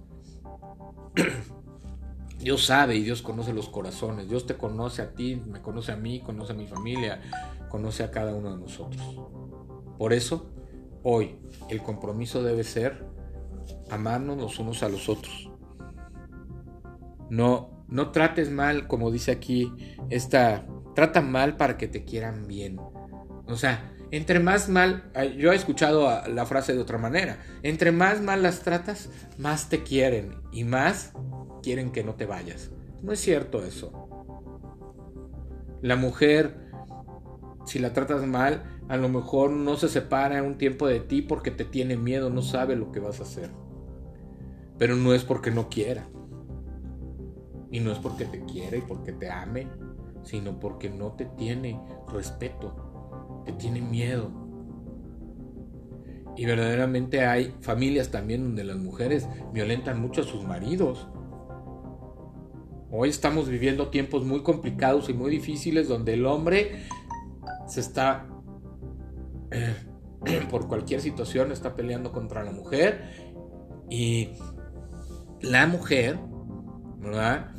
Dios 2.38 2.64
sabe 2.64 2.96
y 2.96 3.02
Dios 3.02 3.22
conoce 3.22 3.52
los 3.52 3.68
corazones. 3.68 4.28
Dios 4.28 4.46
te 4.46 4.54
conoce 4.54 5.02
a 5.02 5.14
ti, 5.14 5.36
me 5.36 5.60
conoce 5.60 5.92
a 5.92 5.96
mí, 5.96 6.20
conoce 6.20 6.52
a 6.52 6.56
mi 6.56 6.66
familia, 6.66 7.20
conoce 7.68 8.02
a 8.02 8.10
cada 8.10 8.34
uno 8.34 8.50
de 8.50 8.60
nosotros. 8.60 9.02
Por 9.98 10.12
eso 10.12 10.50
Hoy 11.02 11.36
el 11.68 11.82
compromiso 11.82 12.42
debe 12.42 12.64
ser 12.64 13.04
amarnos 13.90 14.38
los 14.38 14.58
unos 14.58 14.82
a 14.82 14.88
los 14.88 15.08
otros. 15.08 15.50
No, 17.28 17.84
no 17.88 18.10
trates 18.10 18.50
mal, 18.50 18.86
como 18.86 19.10
dice 19.10 19.32
aquí, 19.32 19.72
esta, 20.10 20.66
trata 20.94 21.20
mal 21.20 21.56
para 21.56 21.76
que 21.76 21.88
te 21.88 22.04
quieran 22.04 22.46
bien. 22.46 22.78
O 23.46 23.56
sea, 23.56 23.92
entre 24.10 24.40
más 24.40 24.68
mal, 24.68 25.10
yo 25.38 25.52
he 25.52 25.56
escuchado 25.56 26.26
la 26.28 26.46
frase 26.46 26.74
de 26.74 26.80
otra 26.80 26.98
manera, 26.98 27.38
entre 27.62 27.92
más 27.92 28.20
mal 28.20 28.42
las 28.42 28.60
tratas, 28.60 29.08
más 29.38 29.70
te 29.70 29.82
quieren 29.82 30.36
y 30.52 30.64
más 30.64 31.12
quieren 31.62 31.90
que 31.90 32.04
no 32.04 32.14
te 32.14 32.26
vayas. 32.26 32.70
No 33.02 33.12
es 33.12 33.20
cierto 33.20 33.64
eso. 33.64 34.08
La 35.80 35.96
mujer, 35.96 36.70
si 37.64 37.78
la 37.78 37.92
tratas 37.92 38.26
mal, 38.26 38.71
a 38.88 38.96
lo 38.96 39.08
mejor 39.08 39.50
no 39.50 39.76
se 39.76 39.88
separa 39.88 40.42
un 40.42 40.58
tiempo 40.58 40.86
de 40.86 41.00
ti 41.00 41.22
porque 41.22 41.50
te 41.50 41.64
tiene 41.64 41.96
miedo, 41.96 42.30
no 42.30 42.42
sabe 42.42 42.76
lo 42.76 42.92
que 42.92 43.00
vas 43.00 43.20
a 43.20 43.24
hacer. 43.24 43.50
Pero 44.78 44.96
no 44.96 45.14
es 45.14 45.24
porque 45.24 45.50
no 45.50 45.68
quiera. 45.68 46.06
Y 47.70 47.80
no 47.80 47.92
es 47.92 47.98
porque 47.98 48.24
te 48.26 48.44
quiera 48.44 48.76
y 48.76 48.82
porque 48.82 49.12
te 49.12 49.30
ame, 49.30 49.66
sino 50.24 50.60
porque 50.60 50.90
no 50.90 51.12
te 51.12 51.24
tiene 51.24 51.80
respeto, 52.12 53.42
te 53.46 53.52
tiene 53.52 53.80
miedo. 53.80 54.30
Y 56.36 56.46
verdaderamente 56.46 57.24
hay 57.24 57.54
familias 57.60 58.10
también 58.10 58.42
donde 58.42 58.64
las 58.64 58.76
mujeres 58.76 59.28
violentan 59.52 60.00
mucho 60.00 60.22
a 60.22 60.24
sus 60.24 60.44
maridos. 60.44 61.06
Hoy 62.90 63.08
estamos 63.08 63.48
viviendo 63.48 63.88
tiempos 63.88 64.24
muy 64.24 64.42
complicados 64.42 65.08
y 65.08 65.14
muy 65.14 65.30
difíciles 65.30 65.88
donde 65.88 66.14
el 66.14 66.26
hombre 66.26 66.84
se 67.66 67.80
está, 67.80 68.26
por 70.50 70.68
cualquier 70.68 71.00
situación, 71.00 71.52
está 71.52 71.74
peleando 71.74 72.12
contra 72.12 72.44
la 72.44 72.52
mujer 72.52 73.02
y 73.90 74.30
la 75.40 75.66
mujer, 75.66 76.18
¿verdad? 76.98 77.50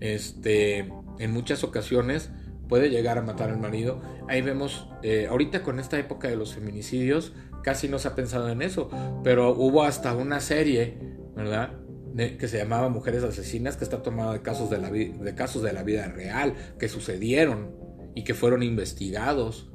Este, 0.00 0.92
en 1.18 1.32
muchas 1.32 1.64
ocasiones 1.64 2.30
puede 2.68 2.90
llegar 2.90 3.18
a 3.18 3.22
matar 3.22 3.50
al 3.50 3.58
marido. 3.58 4.00
Ahí 4.28 4.42
vemos, 4.42 4.88
eh, 5.02 5.26
ahorita 5.28 5.62
con 5.62 5.80
esta 5.80 5.98
época 5.98 6.28
de 6.28 6.36
los 6.36 6.54
feminicidios, 6.54 7.32
casi 7.62 7.88
no 7.88 7.98
se 7.98 8.08
ha 8.08 8.14
pensado 8.14 8.48
en 8.50 8.62
eso, 8.62 8.90
pero 9.24 9.54
hubo 9.54 9.82
hasta 9.82 10.14
una 10.14 10.40
serie, 10.40 10.98
¿verdad? 11.34 11.72
que 12.16 12.48
se 12.48 12.58
llamaba 12.58 12.88
Mujeres 12.88 13.22
Asesinas, 13.22 13.76
que 13.76 13.84
está 13.84 14.02
tomada 14.02 14.32
de 14.32 14.38
de 14.40 15.34
casos 15.34 15.62
de 15.62 15.72
la 15.72 15.82
vida 15.84 16.08
real, 16.08 16.54
que 16.78 16.88
sucedieron 16.88 17.70
y 18.16 18.24
que 18.24 18.34
fueron 18.34 18.64
investigados, 18.64 19.70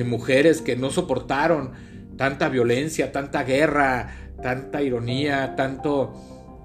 de 0.00 0.08
mujeres 0.08 0.62
que 0.62 0.76
no 0.76 0.88
soportaron 0.88 1.72
tanta 2.16 2.48
violencia, 2.48 3.12
tanta 3.12 3.44
guerra, 3.44 4.32
tanta 4.42 4.82
ironía, 4.82 5.54
tanto 5.56 6.14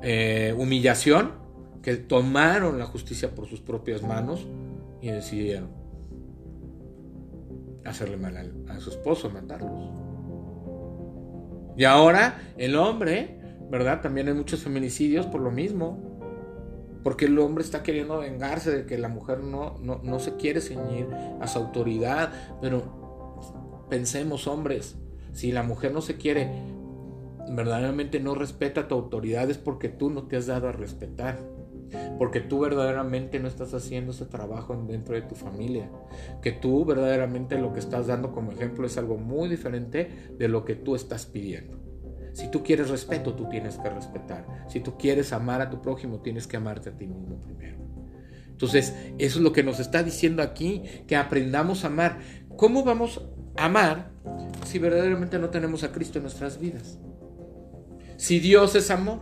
eh, 0.02 0.56
humillación, 0.58 1.34
que 1.84 1.98
tomaron 1.98 2.80
la 2.80 2.86
justicia 2.86 3.36
por 3.36 3.48
sus 3.48 3.60
propias 3.60 4.02
manos 4.02 4.48
y 5.02 5.10
decidieron 5.10 5.70
hacerle 7.84 8.18
mal 8.18 8.54
a, 8.70 8.80
su 8.80 8.90
esposo, 8.90 9.30
matarlos. 9.30 9.92
Y 11.78 11.84
ahora 11.84 12.54
el 12.58 12.78
hombre 12.78 13.36
¿verdad? 13.70 14.02
También 14.02 14.28
hay 14.28 14.34
muchos 14.34 14.62
feminicidios 14.62 15.26
por 15.26 15.42
lo 15.42 15.52
mismo. 15.52 16.14
Porque 17.04 17.26
el 17.26 17.38
hombre 17.38 17.64
está 17.64 17.84
queriendo 17.84 18.18
vengarse 18.18 18.72
de 18.72 18.86
que 18.88 18.98
la 18.98 19.10
mujer 19.10 19.40
no, 19.40 19.78
no, 19.80 20.20
se 20.20 20.38
quiere 20.38 20.60
ceñir 20.60 21.08
a 21.40 21.48
su 21.48 21.60
autoridad. 21.60 22.32
Pero 22.62 23.05
pensemos, 23.90 24.48
hombres, 24.48 24.96
si 25.34 25.52
la 25.52 25.64
mujer 25.64 25.92
no 25.92 26.02
se 26.02 26.18
quiere, 26.18 26.50
verdaderamente 27.50 28.20
no 28.20 28.36
respeta 28.36 28.88
tu 28.88 28.96
autoridad, 28.96 29.50
es 29.50 29.58
porque 29.58 29.90
tú 29.90 30.10
no 30.10 30.24
te 30.24 30.38
has 30.38 30.48
dado 30.48 30.68
a 30.68 30.72
respetar. 30.72 31.38
Porque 32.18 32.42
tú 32.42 32.60
verdaderamente 32.60 33.40
no 33.40 33.48
estás 33.48 33.74
haciendo 33.74 34.12
ese 34.12 34.26
trabajo 34.26 34.76
dentro 34.88 35.16
de 35.16 35.22
tu 35.22 35.36
familia. 35.36 35.90
Que 36.42 36.52
tú 36.52 36.84
verdaderamente 36.84 37.58
lo 37.58 37.74
que 37.74 37.80
estás 37.80 38.08
dando 38.08 38.32
como 38.32 38.52
ejemplo 38.52 38.88
es 38.88 38.98
algo 38.98 39.18
muy 39.18 39.50
diferente 39.50 40.30
de 40.38 40.48
lo 40.48 40.66
que 40.66 40.76
tú 40.76 40.96
estás 40.96 41.26
pidiendo. 41.26 41.80
Si 42.34 42.50
tú 42.52 42.64
quieres 42.64 42.90
respeto, 42.90 43.34
tú 43.34 43.48
tienes 43.48 43.78
que 43.78 43.90
respetar. 43.90 44.46
Si 44.68 44.82
tú 44.82 44.98
quieres 44.98 45.32
amar 45.32 45.62
a 45.62 45.70
tu 45.70 45.82
prójimo, 45.82 46.20
tienes 46.20 46.48
que 46.48 46.58
amarte 46.58 46.90
a 46.90 46.98
ti 46.98 47.08
mismo 47.08 47.40
primero. 47.42 47.78
Entonces, 48.50 48.94
eso 49.18 49.40
es 49.40 49.44
lo 49.44 49.54
que 49.54 49.64
nos 49.64 49.80
está 49.80 50.04
diciendo 50.04 50.42
aquí, 50.42 50.84
que 51.08 51.16
aprendamos 51.16 51.84
a 51.84 51.88
amar. 51.88 52.20
¿Cómo 52.58 52.84
vamos 52.84 53.22
amar 53.58 54.12
si 54.66 54.80
verdaderamente 54.80 55.40
no 55.40 55.50
tenemos 55.50 55.84
a 55.84 55.92
Cristo 55.92 56.20
en 56.20 56.24
nuestras 56.24 56.60
vidas? 56.60 56.98
Si 58.18 58.40
Dios 58.40 58.76
es 58.76 58.92
amor 58.92 59.20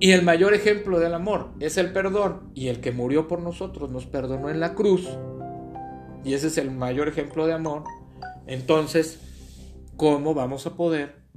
y 0.00 0.12
el 0.12 0.22
mayor 0.22 0.54
ejemplo 0.54 0.98
del 0.98 1.14
amor 1.14 1.50
es 1.60 1.76
el 1.76 1.92
perdón 1.92 2.50
y 2.54 2.68
el 2.68 2.80
que 2.80 2.92
murió 2.92 3.28
por 3.28 3.40
nosotros 3.40 3.90
nos 3.90 4.06
perdonó 4.06 4.50
en 4.50 4.60
la 4.60 4.74
cruz 4.74 5.08
y 6.24 6.34
ese 6.34 6.48
es 6.48 6.58
el 6.58 6.70
mayor 6.70 7.08
ejemplo 7.08 7.46
de 7.46 7.54
amor, 7.54 7.84
entonces, 8.46 9.20
¿cómo 9.96 10.34
vamos 10.34 10.66
a 10.66 10.74
poder 10.74 11.27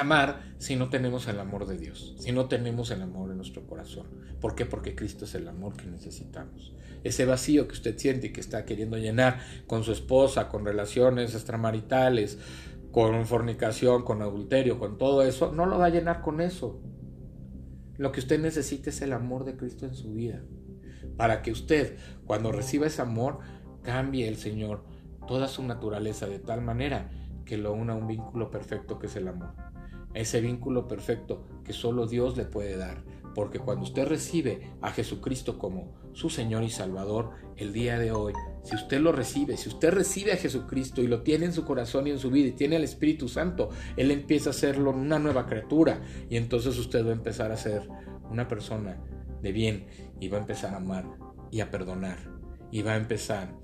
amar 0.00 0.54
si 0.58 0.76
no 0.76 0.88
tenemos 0.88 1.28
el 1.28 1.38
amor 1.38 1.66
de 1.66 1.78
Dios, 1.78 2.14
si 2.18 2.32
no 2.32 2.46
tenemos 2.46 2.90
el 2.90 3.02
amor 3.02 3.30
en 3.30 3.36
nuestro 3.36 3.66
corazón. 3.66 4.06
¿Por 4.40 4.54
qué? 4.54 4.66
Porque 4.66 4.94
Cristo 4.94 5.24
es 5.24 5.34
el 5.34 5.46
amor 5.48 5.76
que 5.76 5.86
necesitamos. 5.86 6.74
Ese 7.04 7.26
vacío 7.26 7.68
que 7.68 7.74
usted 7.74 7.98
siente 7.98 8.28
y 8.28 8.32
que 8.32 8.40
está 8.40 8.64
queriendo 8.64 8.96
llenar 8.96 9.40
con 9.66 9.84
su 9.84 9.92
esposa, 9.92 10.48
con 10.48 10.64
relaciones 10.64 11.34
extramaritales, 11.34 12.38
con 12.90 13.26
fornicación, 13.26 14.04
con 14.04 14.22
adulterio, 14.22 14.78
con 14.78 14.98
todo 14.98 15.22
eso, 15.22 15.52
no 15.52 15.66
lo 15.66 15.78
va 15.78 15.86
a 15.86 15.90
llenar 15.90 16.22
con 16.22 16.40
eso. 16.40 16.80
Lo 17.96 18.10
que 18.10 18.20
usted 18.20 18.40
necesita 18.40 18.90
es 18.90 19.00
el 19.02 19.12
amor 19.12 19.44
de 19.44 19.56
Cristo 19.56 19.86
en 19.86 19.94
su 19.94 20.12
vida. 20.12 20.42
Para 21.16 21.42
que 21.42 21.52
usted, 21.52 21.96
cuando 22.24 22.50
reciba 22.50 22.86
ese 22.86 23.02
amor, 23.02 23.38
cambie 23.82 24.26
el 24.26 24.36
Señor 24.36 24.84
toda 25.28 25.46
su 25.46 25.62
naturaleza 25.62 26.26
de 26.26 26.38
tal 26.38 26.62
manera 26.62 27.10
que 27.44 27.58
lo 27.58 27.72
una 27.72 27.92
a 27.92 27.96
un 27.96 28.06
vínculo 28.06 28.50
perfecto 28.50 28.98
que 28.98 29.06
es 29.06 29.16
el 29.16 29.28
amor 29.28 29.73
ese 30.14 30.40
vínculo 30.40 30.88
perfecto 30.88 31.44
que 31.64 31.72
solo 31.72 32.06
Dios 32.06 32.36
le 32.36 32.44
puede 32.44 32.76
dar. 32.76 33.04
Porque 33.34 33.58
cuando 33.58 33.84
usted 33.84 34.06
recibe 34.06 34.70
a 34.80 34.90
Jesucristo 34.92 35.58
como 35.58 35.92
su 36.12 36.30
Señor 36.30 36.62
y 36.62 36.70
Salvador 36.70 37.30
el 37.56 37.72
día 37.72 37.98
de 37.98 38.12
hoy, 38.12 38.32
si 38.62 38.76
usted 38.76 39.00
lo 39.00 39.10
recibe, 39.10 39.56
si 39.56 39.68
usted 39.68 39.92
recibe 39.92 40.32
a 40.32 40.36
Jesucristo 40.36 41.02
y 41.02 41.08
lo 41.08 41.22
tiene 41.22 41.46
en 41.46 41.52
su 41.52 41.64
corazón 41.64 42.06
y 42.06 42.10
en 42.10 42.18
su 42.18 42.30
vida 42.30 42.48
y 42.48 42.52
tiene 42.52 42.76
al 42.76 42.84
Espíritu 42.84 43.28
Santo, 43.28 43.70
Él 43.96 44.12
empieza 44.12 44.50
a 44.50 44.52
hacerlo 44.52 44.92
una 44.92 45.18
nueva 45.18 45.46
criatura 45.46 46.00
y 46.30 46.36
entonces 46.36 46.78
usted 46.78 47.04
va 47.04 47.10
a 47.10 47.14
empezar 47.14 47.50
a 47.50 47.56
ser 47.56 47.88
una 48.30 48.46
persona 48.46 49.02
de 49.42 49.52
bien 49.52 49.86
y 50.20 50.28
va 50.28 50.38
a 50.38 50.40
empezar 50.40 50.72
a 50.74 50.78
amar 50.78 51.04
y 51.50 51.60
a 51.60 51.70
perdonar 51.70 52.18
y 52.70 52.82
va 52.82 52.92
a 52.92 52.96
empezar 52.96 53.54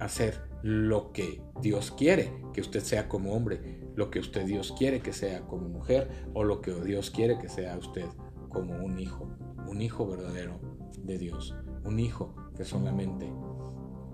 a 0.00 0.04
hacer 0.04 0.42
lo 0.62 1.12
que 1.12 1.40
Dios 1.62 1.92
quiere 1.92 2.32
que 2.52 2.60
usted 2.60 2.80
sea 2.80 3.08
como 3.08 3.32
hombre, 3.32 3.87
lo 3.98 4.12
que 4.12 4.20
usted 4.20 4.46
Dios 4.46 4.72
quiere 4.78 5.00
que 5.00 5.12
sea 5.12 5.40
como 5.40 5.68
mujer 5.68 6.08
o 6.32 6.44
lo 6.44 6.60
que 6.60 6.72
Dios 6.72 7.10
quiere 7.10 7.36
que 7.36 7.48
sea 7.48 7.76
usted 7.76 8.06
como 8.48 8.76
un 8.76 9.00
hijo, 9.00 9.28
un 9.66 9.82
hijo 9.82 10.06
verdadero 10.06 10.60
de 11.02 11.18
Dios, 11.18 11.56
un 11.82 11.98
hijo 11.98 12.32
que 12.56 12.64
solamente 12.64 13.28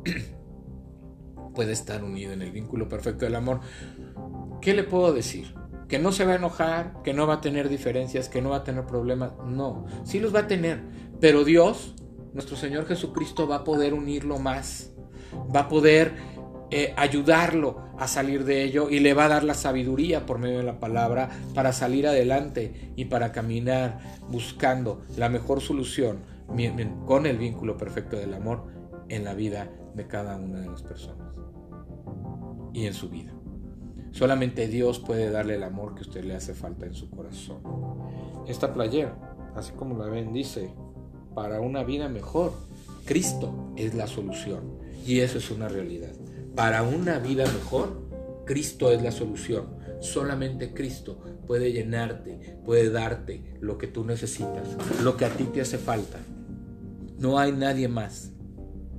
puede 1.55 1.73
estar 1.73 2.03
unido 2.03 2.33
en 2.33 2.41
el 2.41 2.51
vínculo 2.51 2.89
perfecto 2.89 3.27
del 3.27 3.35
amor. 3.35 3.61
¿Qué 4.63 4.73
le 4.73 4.85
puedo 4.85 5.13
decir? 5.13 5.55
Que 5.87 5.99
no 5.99 6.13
se 6.13 6.25
va 6.25 6.33
a 6.33 6.37
enojar, 6.37 7.03
que 7.03 7.13
no 7.13 7.27
va 7.27 7.35
a 7.35 7.41
tener 7.43 7.69
diferencias, 7.69 8.31
que 8.31 8.41
no 8.41 8.49
va 8.49 8.57
a 8.57 8.65
tener 8.65 8.87
problemas. 8.87 9.33
No, 9.45 9.85
sí 10.05 10.19
los 10.19 10.35
va 10.35 10.41
a 10.41 10.47
tener, 10.47 10.81
pero 11.21 11.45
Dios, 11.45 11.95
nuestro 12.33 12.57
Señor 12.57 12.87
Jesucristo, 12.87 13.47
va 13.47 13.57
a 13.57 13.65
poder 13.65 13.93
unirlo 13.93 14.39
más, 14.39 14.95
va 15.55 15.61
a 15.61 15.69
poder 15.69 16.15
eh, 16.77 16.93
ayudarlo 16.97 17.79
a 18.01 18.09
salir 18.09 18.45
de 18.45 18.65
ello 18.65 18.91
y 18.91 18.99
le 18.99 19.15
va 19.15 19.27
a 19.27 19.29
dar 19.29 19.45
la 19.45 19.55
sabiduría 19.55 20.27
por 20.27 20.41
medio 20.41 20.59
de 20.59 20.65
la 20.65 20.81
palabra 20.81 21.31
para 21.55 21.73
salir 21.73 22.09
adelante 22.09 22.91
y 22.97 23.05
para 23.05 23.31
caminar 23.31 24.01
buscando 24.29 25.05
la 25.17 25.29
mejor 25.29 25.61
solución 25.61 26.19
con 27.07 27.27
el 27.27 27.39
vínculo 27.39 27.77
perfecto 27.77 28.17
del 28.17 28.35
amor 28.35 28.65
en 29.09 29.23
la 29.23 29.35
vida 29.35 29.71
de 29.95 30.09
cada 30.09 30.35
una 30.35 30.63
de 30.63 30.67
las 30.67 30.83
personas 30.83 31.37
y 32.73 32.87
en 32.87 32.95
su 32.95 33.09
vida. 33.09 33.33
Solamente 34.11 34.67
Dios 34.67 34.99
puede 34.99 35.31
darle 35.31 35.55
el 35.55 35.63
amor 35.63 35.95
que 35.95 36.03
usted 36.03 36.25
le 36.25 36.35
hace 36.35 36.55
falta 36.55 36.87
en 36.87 36.95
su 36.95 37.09
corazón. 37.09 37.61
Esta 38.49 38.75
playera, 38.75 39.17
así 39.55 39.71
como 39.75 39.97
la 39.97 40.07
ven, 40.07 40.33
dice, 40.33 40.75
para 41.37 41.61
una 41.61 41.85
vida 41.85 42.09
mejor, 42.09 42.53
Cristo 43.05 43.73
es 43.77 43.95
la 43.95 44.09
solución. 44.09 44.83
Y 45.07 45.21
eso 45.21 45.39
es 45.39 45.53
una 45.53 45.69
realidad. 45.69 46.15
Para 46.55 46.83
una 46.83 47.19
vida 47.19 47.45
mejor, 47.45 48.01
Cristo 48.45 48.93
es 48.93 49.03
la 49.03 49.11
solución. 49.11 49.67
Solamente 50.01 50.73
Cristo 50.73 51.19
puede 51.47 51.73
llenarte, 51.73 52.59
puede 52.65 52.91
darte 52.91 53.43
lo 53.61 53.79
que 53.79 53.87
tú 53.87 54.05
necesitas, 54.05 54.69
lo 55.03 55.17
que 55.17 55.25
a 55.25 55.31
ti 55.31 55.45
te 55.45 55.61
hace 55.61 55.79
falta. 55.79 56.19
No 57.19 57.39
hay 57.39 57.53
nadie 57.53 57.89
más. 57.89 58.31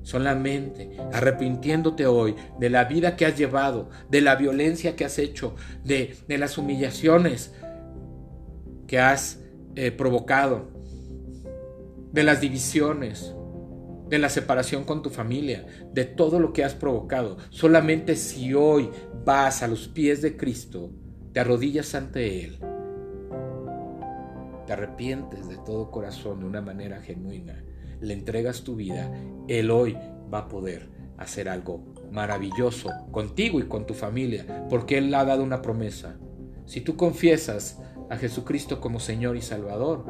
Solamente 0.02 0.98
arrepintiéndote 1.14 2.06
hoy 2.06 2.36
de 2.60 2.70
la 2.70 2.84
vida 2.84 3.16
que 3.16 3.26
has 3.26 3.38
llevado, 3.38 3.90
de 4.10 4.22
la 4.22 4.36
violencia 4.36 4.96
que 4.96 5.06
has 5.06 5.18
hecho, 5.18 5.56
de, 5.84 6.16
las 6.28 6.58
humillaciones 6.58 7.54
que 8.86 9.00
has 9.00 9.40
eh, 9.76 9.92
provocado, 9.92 10.70
de 12.12 12.24
las 12.24 12.40
divisiones, 12.40 13.34
de 14.10 14.20
la 14.20 14.30
separación 14.30 14.84
con 14.84 15.02
tu 15.02 15.10
familia, 15.10 15.66
de 15.94 16.06
todo 16.06 16.40
lo 16.40 16.54
que 16.54 16.64
has 16.64 16.76
provocado. 16.76 17.38
Solamente 17.50 18.16
si 18.16 18.54
hoy 18.54 18.90
vas 19.26 19.64
a 19.64 19.68
los 19.68 19.88
pies 19.88 20.22
de 20.22 20.38
Cristo, 20.38 20.92
te 21.34 21.40
arrodillas 21.40 21.96
ante 21.96 22.46
Él, 22.46 22.60
te 24.66 24.74
arrepientes 24.74 25.48
de 25.48 25.58
todo 25.58 25.92
corazón 25.92 26.40
de 26.40 26.46
una 26.46 26.62
manera 26.62 27.02
genuina, 27.02 27.64
le 28.00 28.14
entregas 28.14 28.64
tu 28.64 28.76
vida, 28.76 29.12
Él 29.48 29.72
hoy 29.72 29.98
va 30.34 30.40
a 30.40 30.48
poder 30.48 30.90
hacer 31.18 31.50
algo 31.50 31.94
maravilloso 32.12 32.90
contigo 33.12 33.60
y 33.60 33.64
con 33.64 33.86
tu 33.86 33.94
familia, 33.94 34.66
porque 34.70 34.98
Él 34.98 35.14
ha 35.14 35.26
dado 35.26 35.44
una 35.44 35.62
promesa. 35.62 36.18
Si 36.66 36.82
tú 36.82 36.96
confiesas 36.96 37.82
a 38.10 38.18
Jesucristo 38.18 38.80
como 38.80 39.00
Señor 39.00 39.36
y 39.38 39.42
Salvador, 39.42 40.06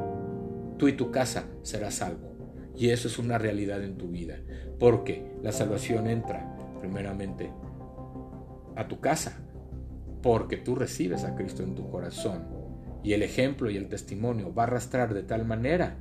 tú 0.78 0.88
y 0.88 0.94
tu 0.94 1.12
casa 1.12 1.48
serás 1.64 1.96
salvo. 1.96 2.35
Y 2.78 2.90
eso 2.90 3.08
es 3.08 3.18
una 3.20 3.38
realidad 3.38 3.84
en 3.84 3.98
tu 3.98 4.08
vida. 4.08 4.38
Porque 4.80 5.32
la 5.42 5.52
salvación 5.52 6.08
entra 6.08 6.56
primeramente 6.80 7.52
a 8.76 8.88
tu 8.88 9.00
casa. 9.00 9.40
Porque 10.22 10.58
tú 10.58 10.76
recibes 10.76 11.24
a 11.24 11.36
Cristo 11.36 11.64
en 11.64 11.76
tu 11.76 11.90
corazón. 11.90 12.44
Y 13.04 13.14
el 13.14 13.22
ejemplo 13.22 13.70
y 13.70 13.78
el 13.78 13.88
testimonio 13.88 14.54
va 14.54 14.64
a 14.64 14.68
arrastrar 14.68 15.14
de 15.14 15.24
tal 15.24 15.46
manera 15.46 15.98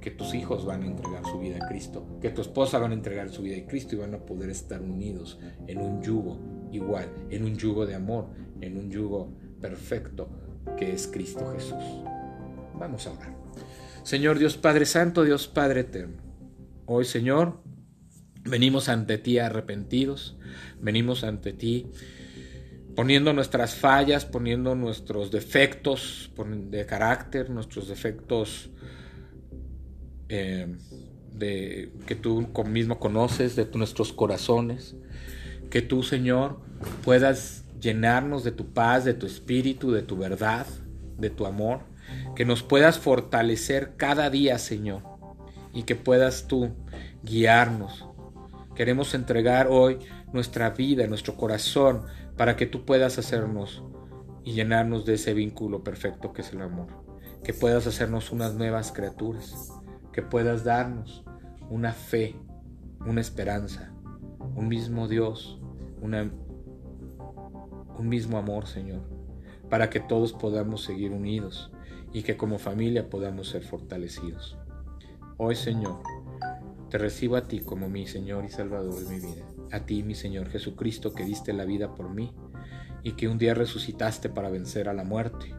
que 0.00 0.10
tus 0.10 0.34
hijos 0.34 0.66
van 0.66 0.82
a 0.82 0.86
entregar 0.86 1.24
su 1.24 1.38
vida 1.38 1.56
a 1.56 1.66
Cristo, 1.66 2.06
que 2.20 2.28
tu 2.28 2.42
esposa 2.42 2.78
van 2.78 2.90
a 2.90 2.94
entregar 2.94 3.30
su 3.30 3.40
vida 3.40 3.56
a 3.56 3.66
Cristo 3.66 3.96
y 3.96 3.98
van 3.98 4.14
a 4.14 4.18
poder 4.18 4.50
estar 4.50 4.82
unidos 4.82 5.40
en 5.66 5.80
un 5.80 6.02
yugo 6.02 6.38
igual, 6.72 7.08
en 7.30 7.42
un 7.42 7.56
yugo 7.56 7.86
de 7.86 7.94
amor, 7.94 8.26
en 8.60 8.76
un 8.76 8.90
yugo 8.90 9.32
perfecto 9.62 10.28
que 10.76 10.92
es 10.92 11.06
Cristo 11.06 11.50
Jesús. 11.54 11.82
Vamos 12.78 13.06
a 13.06 13.12
orar. 13.12 13.34
Señor 14.04 14.38
Dios 14.38 14.58
Padre 14.58 14.84
Santo, 14.84 15.24
Dios 15.24 15.48
Padre 15.48 15.80
Eterno, 15.80 16.18
hoy 16.84 17.06
Señor, 17.06 17.62
venimos 18.44 18.90
ante 18.90 19.16
ti 19.16 19.38
arrepentidos, 19.38 20.36
venimos 20.78 21.24
ante 21.24 21.54
ti 21.54 21.86
poniendo 22.94 23.32
nuestras 23.32 23.74
fallas, 23.76 24.26
poniendo 24.26 24.74
nuestros 24.74 25.30
defectos 25.30 26.30
de 26.70 26.84
carácter, 26.84 27.48
nuestros 27.48 27.88
defectos 27.88 28.68
eh, 30.28 30.76
de, 31.32 31.90
que 32.06 32.14
tú 32.14 32.46
mismo 32.66 32.98
conoces, 33.00 33.56
de 33.56 33.66
nuestros 33.72 34.12
corazones, 34.12 34.96
que 35.70 35.80
tú, 35.80 36.02
Señor, 36.02 36.60
puedas 37.02 37.64
llenarnos 37.80 38.44
de 38.44 38.52
tu 38.52 38.66
paz, 38.74 39.06
de 39.06 39.14
tu 39.14 39.24
espíritu, 39.24 39.92
de 39.92 40.02
tu 40.02 40.18
verdad, 40.18 40.66
de 41.16 41.30
tu 41.30 41.46
amor, 41.46 41.93
que 42.34 42.44
nos 42.44 42.62
puedas 42.62 42.98
fortalecer 42.98 43.94
cada 43.96 44.30
día, 44.30 44.58
Señor, 44.58 45.02
y 45.72 45.84
que 45.84 45.96
puedas 45.96 46.46
tú 46.46 46.70
guiarnos. 47.22 48.08
Queremos 48.74 49.14
entregar 49.14 49.68
hoy 49.68 49.98
nuestra 50.32 50.70
vida, 50.70 51.06
nuestro 51.06 51.36
corazón, 51.36 52.02
para 52.36 52.56
que 52.56 52.66
tú 52.66 52.84
puedas 52.84 53.18
hacernos 53.18 53.84
y 54.42 54.52
llenarnos 54.52 55.04
de 55.04 55.14
ese 55.14 55.32
vínculo 55.32 55.84
perfecto 55.84 56.32
que 56.32 56.42
es 56.42 56.52
el 56.52 56.62
amor. 56.62 56.88
Que 57.44 57.54
puedas 57.54 57.86
hacernos 57.86 58.32
unas 58.32 58.54
nuevas 58.54 58.90
criaturas. 58.90 59.70
Que 60.12 60.22
puedas 60.22 60.64
darnos 60.64 61.24
una 61.70 61.92
fe, 61.92 62.36
una 63.06 63.20
esperanza, 63.20 63.92
un 64.56 64.68
mismo 64.68 65.08
Dios, 65.08 65.60
un 66.00 66.32
mismo 68.08 68.38
amor, 68.38 68.66
Señor, 68.66 69.02
para 69.70 69.90
que 69.90 70.00
todos 70.00 70.32
podamos 70.32 70.82
seguir 70.82 71.12
unidos 71.12 71.73
y 72.14 72.22
que 72.22 72.38
como 72.38 72.58
familia 72.58 73.10
podamos 73.10 73.50
ser 73.50 73.62
fortalecidos. 73.62 74.56
Hoy, 75.36 75.56
Señor, 75.56 76.00
te 76.88 76.96
recibo 76.96 77.36
a 77.36 77.42
ti 77.42 77.60
como 77.60 77.90
mi 77.90 78.06
Señor 78.06 78.46
y 78.46 78.48
Salvador 78.48 78.94
de 78.94 79.10
mi 79.10 79.20
vida 79.20 79.44
a 79.74 79.80
ti, 79.80 80.02
mi 80.02 80.14
Señor 80.14 80.48
Jesucristo, 80.48 81.12
que 81.12 81.24
diste 81.24 81.52
la 81.52 81.64
vida 81.64 81.94
por 81.94 82.08
mí 82.08 82.32
y 83.02 83.12
que 83.12 83.28
un 83.28 83.38
día 83.38 83.54
resucitaste 83.54 84.28
para 84.28 84.48
vencer 84.48 84.88
a 84.88 84.94
la 84.94 85.04
muerte, 85.04 85.54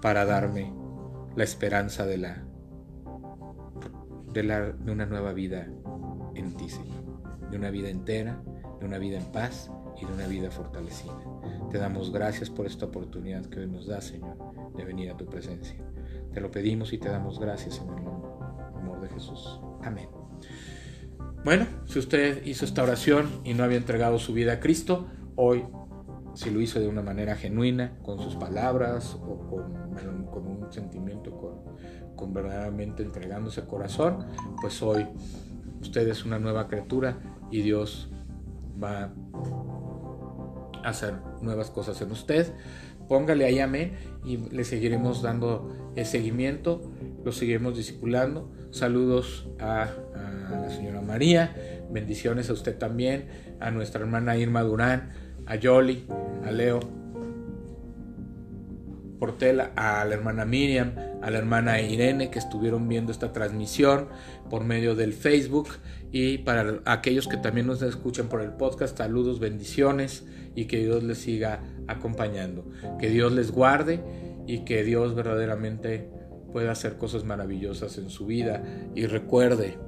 para 0.00 0.24
darme 0.24 0.72
la 1.36 1.44
esperanza 1.44 2.06
de 2.06 2.18
la 2.18 2.44
de, 4.32 4.42
la, 4.42 4.72
de 4.72 4.92
una 4.92 5.06
nueva 5.06 5.32
vida 5.32 5.68
en 6.34 6.54
ti, 6.56 6.68
Señor, 6.68 7.50
de 7.50 7.56
una 7.56 7.70
vida 7.70 7.88
entera, 7.88 8.42
de 8.80 8.86
una 8.86 8.98
vida 8.98 9.18
en 9.18 9.30
paz 9.32 9.70
y 10.00 10.04
de 10.04 10.12
una 10.12 10.26
vida 10.26 10.50
fortalecida. 10.50 11.18
Te 11.70 11.78
damos 11.78 12.12
gracias 12.12 12.50
por 12.50 12.66
esta 12.66 12.86
oportunidad 12.86 13.44
que 13.46 13.60
hoy 13.60 13.66
nos 13.66 13.86
da, 13.86 14.00
Señor, 14.00 14.36
de 14.78 14.84
venir 14.84 15.10
a 15.10 15.16
tu 15.16 15.26
presencia. 15.26 15.76
Te 16.32 16.40
lo 16.40 16.50
pedimos 16.50 16.92
y 16.92 16.98
te 16.98 17.08
damos 17.08 17.38
gracias 17.38 17.80
en 17.80 17.88
el 17.90 17.98
amor 17.98 19.00
de 19.02 19.08
Jesús. 19.08 19.60
Amén. 19.82 20.08
Bueno, 21.44 21.66
si 21.86 21.98
usted 21.98 22.44
hizo 22.46 22.64
esta 22.64 22.82
oración 22.82 23.28
y 23.44 23.54
no 23.54 23.64
había 23.64 23.76
entregado 23.76 24.18
su 24.18 24.32
vida 24.32 24.54
a 24.54 24.60
Cristo, 24.60 25.06
hoy, 25.36 25.64
si 26.34 26.50
lo 26.50 26.60
hizo 26.60 26.80
de 26.80 26.88
una 26.88 27.02
manera 27.02 27.36
genuina, 27.36 27.98
con 28.02 28.18
sus 28.18 28.36
palabras 28.36 29.14
o 29.14 29.48
con, 29.48 30.46
un 30.46 30.72
sentimiento, 30.72 31.36
con, 31.36 32.16
con 32.16 32.32
verdaderamente 32.32 33.02
entregándose 33.02 33.64
corazón, 33.64 34.26
pues 34.60 34.80
hoy 34.82 35.06
usted 35.80 36.06
es 36.08 36.24
una 36.24 36.38
nueva 36.38 36.68
criatura 36.68 37.18
y 37.50 37.62
Dios 37.62 38.10
va 38.82 39.12
a 40.84 40.88
hacer 40.88 41.14
nuevas 41.40 41.70
cosas 41.70 42.00
en 42.00 42.12
usted. 42.12 42.52
Póngale 43.08 43.44
ahí 43.44 43.58
amén 43.58 43.92
y 44.24 44.36
le 44.36 44.64
seguiremos 44.64 45.22
dando 45.22 45.92
el 45.96 46.06
seguimiento, 46.06 46.82
lo 47.24 47.32
seguiremos 47.32 47.76
discipulando. 47.76 48.50
Saludos 48.70 49.48
a 49.58 49.88
a 50.52 50.60
la 50.60 50.70
señora 50.70 51.00
María, 51.00 51.54
bendiciones 51.90 52.50
a 52.50 52.52
usted 52.52 52.76
también, 52.76 53.26
a 53.60 53.70
nuestra 53.70 54.00
hermana 54.00 54.36
Irma 54.36 54.62
Durán, 54.62 55.10
a 55.46 55.56
Yoli, 55.56 56.06
a 56.44 56.50
Leo 56.50 56.80
Portela, 59.18 59.72
a 59.74 60.04
la 60.04 60.14
hermana 60.14 60.44
Miriam, 60.44 60.92
a 61.22 61.30
la 61.30 61.38
hermana 61.38 61.80
Irene 61.80 62.30
que 62.30 62.38
estuvieron 62.38 62.88
viendo 62.88 63.10
esta 63.10 63.32
transmisión 63.32 64.08
por 64.48 64.64
medio 64.64 64.94
del 64.94 65.12
Facebook 65.12 65.68
y 66.12 66.38
para 66.38 66.80
aquellos 66.84 67.26
que 67.26 67.36
también 67.36 67.66
nos 67.66 67.82
escuchan 67.82 68.28
por 68.28 68.40
el 68.40 68.52
podcast, 68.52 68.96
saludos, 68.96 69.40
bendiciones 69.40 70.24
y 70.54 70.66
que 70.66 70.78
Dios 70.78 71.02
les 71.02 71.18
siga 71.18 71.60
acompañando, 71.88 72.64
que 72.98 73.10
Dios 73.10 73.32
les 73.32 73.50
guarde 73.50 74.00
y 74.46 74.60
que 74.60 74.84
Dios 74.84 75.14
verdaderamente 75.14 76.08
pueda 76.52 76.72
hacer 76.72 76.96
cosas 76.96 77.24
maravillosas 77.24 77.98
en 77.98 78.10
su 78.10 78.26
vida 78.26 78.62
y 78.94 79.06
recuerde 79.06 79.78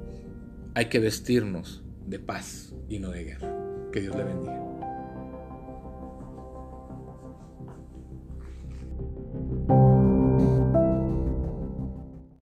hay 0.74 0.86
que 0.86 0.98
vestirnos 0.98 1.82
de 2.06 2.18
paz 2.18 2.74
y 2.88 2.98
no 2.98 3.10
de 3.10 3.24
guerra. 3.24 3.56
Que 3.92 4.00
Dios 4.00 4.14
le 4.16 4.24
bendiga. 4.24 4.69